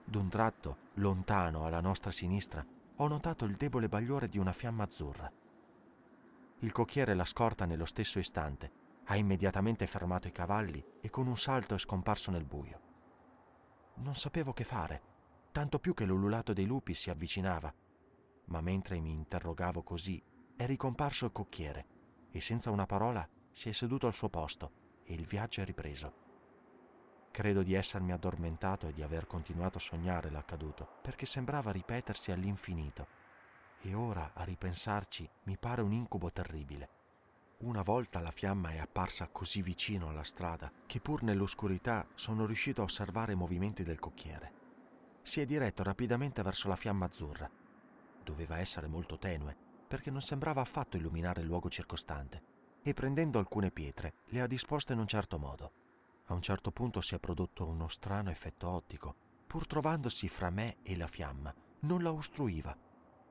D'un 0.05 0.29
tratto, 0.29 0.77
lontano 0.95 1.65
alla 1.65 1.81
nostra 1.81 2.11
sinistra, 2.11 2.65
ho 2.97 3.09
notato 3.09 3.45
il 3.45 3.57
debole 3.57 3.89
bagliore 3.89 4.29
di 4.29 4.39
una 4.39 4.53
fiamma 4.53 4.85
azzurra. 4.85 5.31
Il 6.63 6.73
cocchiere 6.73 7.15
l'ha 7.15 7.25
scorta 7.25 7.67
nello 7.67 7.85
stesso 7.85 8.19
istante, 8.19 8.73
ha 9.05 9.15
immediatamente 9.15 9.87
fermato 9.87 10.27
i 10.27 10.33
cavalli 10.33 10.85
e 11.01 11.09
con 11.09 11.29
un 11.29 11.37
salto 11.37 11.77
è 11.77 11.79
scomparso 11.79 12.33
nel 12.33 12.45
buio. 12.45 12.81
Non 13.99 14.17
sapevo 14.17 14.53
che 14.53 14.65
fare, 14.65 15.03
tanto 15.53 15.79
più 15.79 15.95
che 15.95 16.05
l'ululato 16.05 16.53
dei 16.53 16.67
lupi 16.67 16.95
si 16.95 17.11
avvicinava, 17.11 17.73
ma 18.47 18.61
mentre 18.61 18.99
mi 18.99 19.13
interrogavo 19.13 19.85
così 19.85 20.21
è 20.57 20.67
ricomparso 20.67 21.27
il 21.27 21.33
cocchiere 21.33 21.87
e 22.33 22.41
senza 22.41 22.73
una 22.73 22.87
parola 22.87 23.27
si 23.53 23.69
è 23.69 23.73
seduto 23.73 24.09
al 24.09 24.15
suo 24.15 24.29
posto 24.29 24.73
e 25.05 25.15
il 25.15 25.27
viaggio 25.27 25.61
è 25.61 25.65
ripreso. 25.65 26.27
Credo 27.31 27.63
di 27.63 27.75
essermi 27.75 28.11
addormentato 28.11 28.89
e 28.89 28.93
di 28.93 29.03
aver 29.03 29.29
continuato 29.29 29.79
a 29.79 29.81
sognare 29.81 30.29
l'accaduto, 30.29 30.89
perché 31.03 31.25
sembrava 31.25 31.71
ripetersi 31.71 32.33
all'infinito 32.33 33.18
e 33.83 33.95
ora, 33.95 34.33
a 34.35 34.45
ripensarci, 34.45 35.29
mi 35.45 35.57
pare 35.57 35.83
un 35.83 35.93
incubo 35.93 36.33
terribile. 36.33 36.97
Una 37.59 37.83
volta 37.83 38.21
la 38.21 38.31
fiamma 38.31 38.71
è 38.71 38.79
apparsa 38.79 39.29
così 39.29 39.63
vicino 39.63 40.09
alla 40.09 40.23
strada 40.23 40.71
che 40.87 41.01
pur 41.01 41.23
nell'oscurità 41.23 42.07
sono 42.15 42.47
riuscito 42.47 42.81
a 42.81 42.85
osservare 42.85 43.33
i 43.33 43.37
movimenti 43.37 43.83
del 43.83 43.99
cocchiere. 43.99 44.53
Si 45.23 45.41
è 45.41 45.45
diretto 45.45 45.83
rapidamente 45.83 46.43
verso 46.43 46.69
la 46.69 46.77
fiamma 46.77 47.07
azzurra. 47.07 47.51
Doveva 48.23 48.59
essere 48.59 48.87
molto 48.87 49.19
tenue, 49.19 49.57
perché 49.89 50.11
non 50.11 50.23
sembrava 50.23 50.61
affatto 50.61 50.97
illuminare 50.97 51.41
il 51.41 51.47
luogo 51.47 51.69
circostante, 51.69 52.43
e 52.83 52.95
prendendo 52.95 53.39
alcune 53.39 53.71
pietre 53.71 54.15
le 54.27 54.41
ha 54.41 54.47
disposte 54.47 54.93
in 54.93 55.01
un 55.01 55.09
certo 55.09 55.39
modo. 55.39 55.73
A 56.27 56.35
un 56.35 56.43
certo 56.43 56.71
punto 56.71 57.01
si 57.01 57.15
è 57.15 57.19
prodotto 57.19 57.67
uno 57.67 57.89
strano 57.89 58.31
effetto 58.31 58.69
ottico. 58.69 59.15
Pur 59.47 59.67
trovandosi 59.67 60.29
fra 60.29 60.51
me 60.51 60.77
e 60.83 60.97
la 60.97 61.07
fiamma, 61.07 61.53
non 61.81 62.03
la 62.03 62.13
ostruiva 62.13 62.77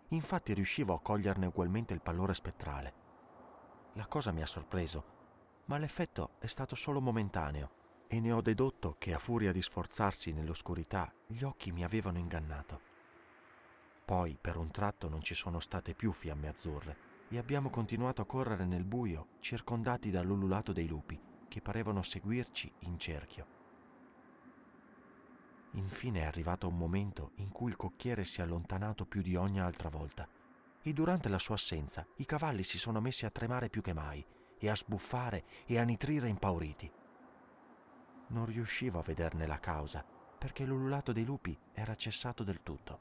Infatti 0.09 0.53
riuscivo 0.53 0.93
a 0.93 1.01
coglierne 1.01 1.47
ugualmente 1.47 1.93
il 1.93 2.01
pallore 2.01 2.33
spettrale. 2.33 2.93
La 3.93 4.07
cosa 4.07 4.31
mi 4.31 4.41
ha 4.41 4.45
sorpreso, 4.45 5.15
ma 5.65 5.77
l'effetto 5.77 6.35
è 6.39 6.47
stato 6.47 6.75
solo 6.75 7.01
momentaneo 7.01 7.71
e 8.07 8.21
ne 8.21 8.31
ho 8.31 8.41
dedotto 8.41 8.95
che 8.97 9.13
a 9.13 9.19
furia 9.19 9.51
di 9.51 9.61
sforzarsi 9.61 10.31
nell'oscurità 10.31 11.13
gli 11.27 11.43
occhi 11.43 11.73
mi 11.73 11.83
avevano 11.83 12.19
ingannato. 12.19 12.81
Poi 14.05 14.37
per 14.39 14.55
un 14.55 14.71
tratto 14.71 15.09
non 15.09 15.21
ci 15.21 15.33
sono 15.33 15.59
state 15.59 15.93
più 15.93 16.13
fiamme 16.13 16.47
azzurre 16.47 16.97
e 17.27 17.37
abbiamo 17.37 17.69
continuato 17.69 18.21
a 18.21 18.25
correre 18.25 18.65
nel 18.65 18.85
buio 18.85 19.27
circondati 19.41 20.09
dall'ululato 20.09 20.71
dei 20.71 20.87
lupi 20.87 21.19
che 21.49 21.61
parevano 21.61 22.01
seguirci 22.01 22.71
in 22.79 22.97
cerchio. 22.97 23.56
Infine 25.77 26.21
è 26.21 26.25
arrivato 26.25 26.67
un 26.67 26.75
momento 26.75 27.33
in 27.35 27.49
cui 27.49 27.69
il 27.69 27.77
cocchiere 27.77 28.25
si 28.25 28.39
è 28.39 28.43
allontanato 28.43 29.05
più 29.05 29.21
di 29.21 29.35
ogni 29.35 29.59
altra 29.59 29.89
volta 29.89 30.27
e 30.81 30.91
durante 30.91 31.29
la 31.29 31.37
sua 31.37 31.53
assenza 31.53 32.05
i 32.15 32.25
cavalli 32.25 32.63
si 32.63 32.79
sono 32.79 32.99
messi 32.99 33.27
a 33.27 33.29
tremare 33.29 33.69
più 33.69 33.81
che 33.81 33.93
mai 33.93 34.25
e 34.57 34.69
a 34.69 34.75
sbuffare 34.75 35.43
e 35.67 35.77
a 35.77 35.83
nitrire 35.83 36.29
impauriti. 36.29 36.91
Non 38.29 38.45
riuscivo 38.47 38.97
a 38.97 39.03
vederne 39.03 39.45
la 39.45 39.59
causa 39.59 40.03
perché 40.03 40.65
l'ululato 40.65 41.11
dei 41.11 41.25
lupi 41.25 41.57
era 41.73 41.95
cessato 41.95 42.43
del 42.43 42.63
tutto. 42.63 42.99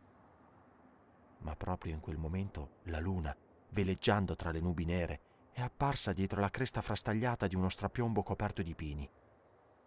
Ma 1.39 1.57
proprio 1.57 1.95
in 1.95 2.01
quel 2.01 2.19
momento 2.19 2.81
la 2.85 3.01
luna, 3.01 3.35
veleggiando 3.71 4.37
tra 4.37 4.51
le 4.51 4.61
nubi 4.61 4.85
nere, 4.85 5.21
è 5.53 5.63
apparsa 5.63 6.13
dietro 6.13 6.41
la 6.43 6.51
cresta 6.51 6.83
frastagliata 6.83 7.47
di 7.47 7.55
uno 7.55 7.71
strapiombo 7.71 8.23
coperto 8.23 8.61
di 8.61 8.75
pini 8.75 9.09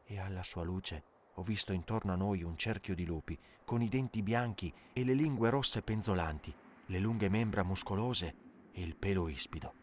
e 0.06 0.20
alla 0.20 0.42
sua 0.42 0.64
luce 0.64 1.18
ho 1.40 1.42
visto 1.42 1.72
intorno 1.72 2.12
a 2.12 2.18
noi 2.18 2.44
un 2.44 2.58
cerchio 2.58 2.94
di 2.94 3.06
lupi, 3.06 3.40
con 3.64 3.82
i 3.82 3.88
denti 3.88 4.22
bianchi 4.22 4.74
e 4.92 5.06
le 5.06 5.14
lingue 5.14 5.50
rosse 5.50 5.82
penzolanti, 5.82 6.54
le 6.88 7.00
lunghe 7.00 7.30
membra 7.30 7.64
muscolose 7.64 8.36
e 8.74 8.82
il 8.82 8.98
pelo 8.98 9.30
ispido. 9.30 9.74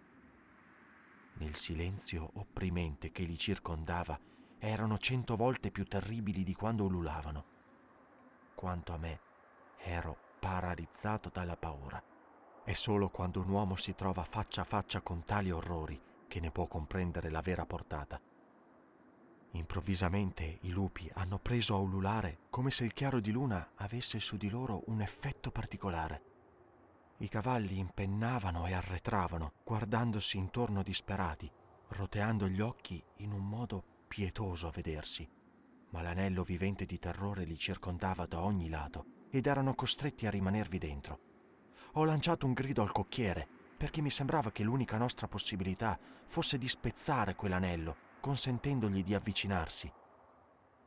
Nel 1.39 1.57
silenzio 1.57 2.31
opprimente 2.35 3.11
che 3.11 3.23
li 3.23 3.39
circondava, 3.39 4.19
erano 4.59 4.99
cento 4.99 5.35
volte 5.35 5.71
più 5.71 5.85
terribili 5.85 6.45
di 6.45 6.55
quando 6.55 6.85
ululavano. 6.85 7.45
Quanto 8.55 8.93
a 8.93 8.99
me, 8.99 9.21
ero 9.79 10.17
paralizzato 10.39 11.31
dalla 11.33 11.57
paura. 11.57 12.03
È 12.65 12.73
solo 12.75 13.09
quando 13.09 13.41
un 13.41 13.49
uomo 13.49 13.77
si 13.77 13.95
trova 13.95 14.25
faccia 14.25 14.61
a 14.61 14.65
faccia 14.65 15.01
con 15.01 15.25
tali 15.25 15.51
orrori 15.51 15.99
che 16.29 16.39
ne 16.39 16.51
può 16.51 16.67
comprendere 16.67 17.31
la 17.31 17.41
vera 17.41 17.65
portata. 17.65 18.21
Improvvisamente 19.57 20.59
i 20.63 20.71
lupi 20.71 21.11
hanno 21.15 21.39
preso 21.39 21.75
a 21.75 21.79
ululare 21.79 22.41
come 22.51 22.71
se 22.71 22.85
il 22.85 22.93
chiaro 22.93 23.21
di 23.21 23.31
luna 23.31 23.71
avesse 23.77 24.21
su 24.21 24.37
di 24.37 24.51
loro 24.51 24.83
un 24.89 25.01
effetto 25.01 25.51
particolare. 25.51 26.23
I 27.19 27.29
cavalli 27.29 27.79
impennavano 27.79 28.67
e 28.67 28.75
arretravano, 28.75 29.55
guardandosi 29.65 30.37
intorno 30.37 30.83
disperati, 30.83 31.51
roteando 31.89 32.49
gli 32.49 32.61
occhi 32.61 33.03
in 33.19 33.33
un 33.33 33.49
modo 33.49 33.83
pietoso 34.07 34.67
a 34.67 34.71
vedersi. 34.71 35.27
Ma 35.91 36.03
l'anello 36.03 36.43
vivente 36.43 36.85
di 36.85 36.99
terrore 36.99 37.45
li 37.45 37.57
circondava 37.57 38.27
da 38.27 38.43
ogni 38.43 38.69
lato 38.69 39.07
ed 39.31 39.47
erano 39.47 39.75
costretti 39.75 40.27
a 40.27 40.31
rimanervi 40.31 40.77
dentro. 40.77 41.21
Ho 41.93 42.05
lanciato 42.05 42.45
un 42.45 42.53
grido 42.53 42.83
al 42.83 42.93
cocchiere 42.93 43.49
perché 43.79 44.03
mi 44.03 44.11
sembrava 44.11 44.53
che 44.53 44.63
l'unica 44.63 44.99
nostra 44.99 45.29
possibilità 45.29 45.99
fosse 46.27 46.59
di 46.59 46.69
spezzare 46.69 47.35
quell'anello, 47.35 48.05
consentendogli 48.27 49.05
di 49.05 49.15
avvicinarsi. 49.15 49.89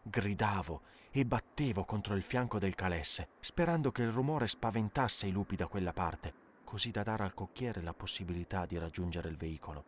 Gridavo 0.01 0.81
e 1.09 1.25
battevo 1.25 1.85
contro 1.85 2.15
il 2.15 2.21
fianco 2.21 2.59
del 2.59 2.75
calesse, 2.75 3.29
sperando 3.39 3.93
che 3.93 4.01
il 4.01 4.11
rumore 4.11 4.45
spaventasse 4.45 5.25
i 5.25 5.31
lupi 5.31 5.55
da 5.55 5.67
quella 5.67 5.93
parte, 5.93 6.33
così 6.65 6.91
da 6.91 7.01
dare 7.01 7.23
al 7.23 7.33
cocchiere 7.33 7.81
la 7.81 7.93
possibilità 7.93 8.65
di 8.65 8.77
raggiungere 8.77 9.29
il 9.29 9.37
veicolo. 9.37 9.85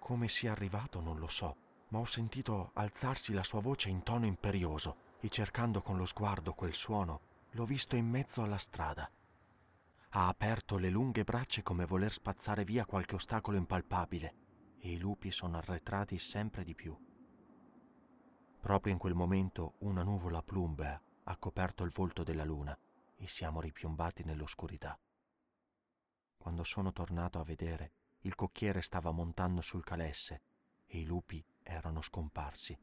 Come 0.00 0.26
sia 0.26 0.50
arrivato 0.50 1.00
non 1.00 1.20
lo 1.20 1.28
so, 1.28 1.54
ma 1.90 2.00
ho 2.00 2.04
sentito 2.04 2.72
alzarsi 2.72 3.32
la 3.32 3.44
sua 3.44 3.60
voce 3.60 3.88
in 3.88 4.02
tono 4.02 4.26
imperioso 4.26 4.96
e 5.20 5.28
cercando 5.28 5.80
con 5.80 5.96
lo 5.96 6.06
sguardo 6.06 6.54
quel 6.54 6.74
suono, 6.74 7.20
l'ho 7.52 7.64
visto 7.64 7.94
in 7.94 8.08
mezzo 8.08 8.42
alla 8.42 8.58
strada. 8.58 9.08
Ha 10.08 10.26
aperto 10.26 10.76
le 10.76 10.90
lunghe 10.90 11.22
braccia 11.22 11.62
come 11.62 11.84
voler 11.84 12.10
spazzare 12.10 12.64
via 12.64 12.84
qualche 12.84 13.14
ostacolo 13.14 13.56
impalpabile 13.56 14.42
e 14.84 14.90
i 14.90 14.98
lupi 14.98 15.30
sono 15.30 15.56
arretrati 15.56 16.18
sempre 16.18 16.62
di 16.62 16.74
più. 16.74 16.94
Proprio 18.60 18.92
in 18.92 18.98
quel 18.98 19.14
momento 19.14 19.76
una 19.78 20.02
nuvola 20.02 20.42
plumbea 20.42 21.00
ha 21.24 21.36
coperto 21.38 21.84
il 21.84 21.90
volto 21.90 22.22
della 22.22 22.44
luna 22.44 22.78
e 23.16 23.26
siamo 23.26 23.62
ripiombati 23.62 24.24
nell'oscurità. 24.24 24.98
Quando 26.36 26.64
sono 26.64 26.92
tornato 26.92 27.38
a 27.38 27.44
vedere, 27.44 27.92
il 28.20 28.34
cocchiere 28.34 28.82
stava 28.82 29.10
montando 29.10 29.62
sul 29.62 29.82
calesse 29.82 30.42
e 30.84 30.98
i 30.98 31.06
lupi 31.06 31.42
erano 31.62 32.02
scomparsi. 32.02 32.78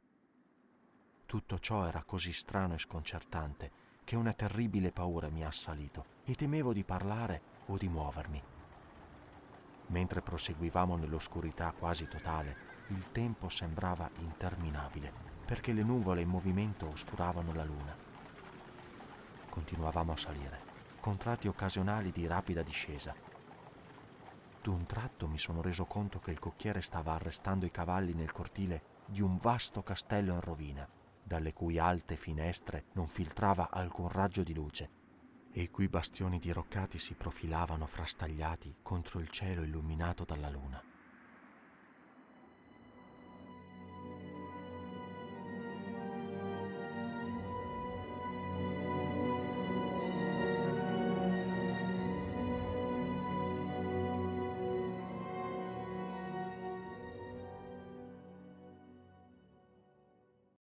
Tutto 1.28 1.60
ciò 1.60 1.86
era 1.86 2.04
così 2.04 2.34
strano 2.34 2.74
e 2.74 2.80
sconcertante 2.80 3.72
che 4.04 4.16
una 4.16 4.34
terribile 4.34 4.92
paura 4.92 5.30
mi 5.30 5.44
ha 5.44 5.50
assalito 5.50 6.06
e 6.24 6.34
temevo 6.34 6.74
di 6.74 6.84
parlare 6.84 7.42
o 7.68 7.78
di 7.78 7.88
muovermi. 7.88 8.51
Mentre 9.92 10.22
proseguivamo 10.22 10.96
nell'oscurità 10.96 11.74
quasi 11.78 12.08
totale, 12.08 12.70
il 12.88 13.12
tempo 13.12 13.50
sembrava 13.50 14.10
interminabile, 14.20 15.12
perché 15.46 15.74
le 15.74 15.84
nuvole 15.84 16.22
in 16.22 16.30
movimento 16.30 16.88
oscuravano 16.88 17.54
la 17.54 17.66
luna. 17.66 17.96
Continuavamo 19.50 20.14
a 20.14 20.18
salire, 20.18 20.60
con 21.02 21.18
tratti 21.18 21.50
occasionali 21.50 22.12
di 22.12 22.26
rapida 22.26 22.62
discesa. 22.62 23.14
D'un 24.62 24.86
tratto 24.86 25.28
mi 25.28 25.38
sono 25.38 25.62
reso 25.62 25.84
conto 25.84 26.20
che 26.20 26.32
il 26.32 26.40
cocchiere 26.40 26.82
stava 26.82 27.14
arrestando 27.14 27.66
i 27.66 27.72
cavalli 27.72 28.14
nel 28.14 28.32
cortile 28.32 29.00
di 29.06 29.22
un 29.22 29.38
vasto 29.40 29.84
castello 29.84 30.34
in 30.34 30.42
rovina, 30.42 30.88
dalle 31.22 31.52
cui 31.52 31.80
alte 31.80 32.16
finestre 32.16 32.86
non 32.94 33.10
filtrava 33.10 33.70
alcun 33.70 34.08
raggio 34.08 34.44
di 34.44 34.54
luce 34.54 35.01
e 35.52 35.62
i 35.62 35.70
cui 35.70 35.88
bastioni 35.88 36.40
diroccati 36.40 36.98
si 36.98 37.14
profilavano 37.14 37.86
frastagliati 37.86 38.76
contro 38.82 39.20
il 39.20 39.30
cielo 39.30 39.64
illuminato 39.64 40.24
dalla 40.24 40.50
luna. 40.50 40.91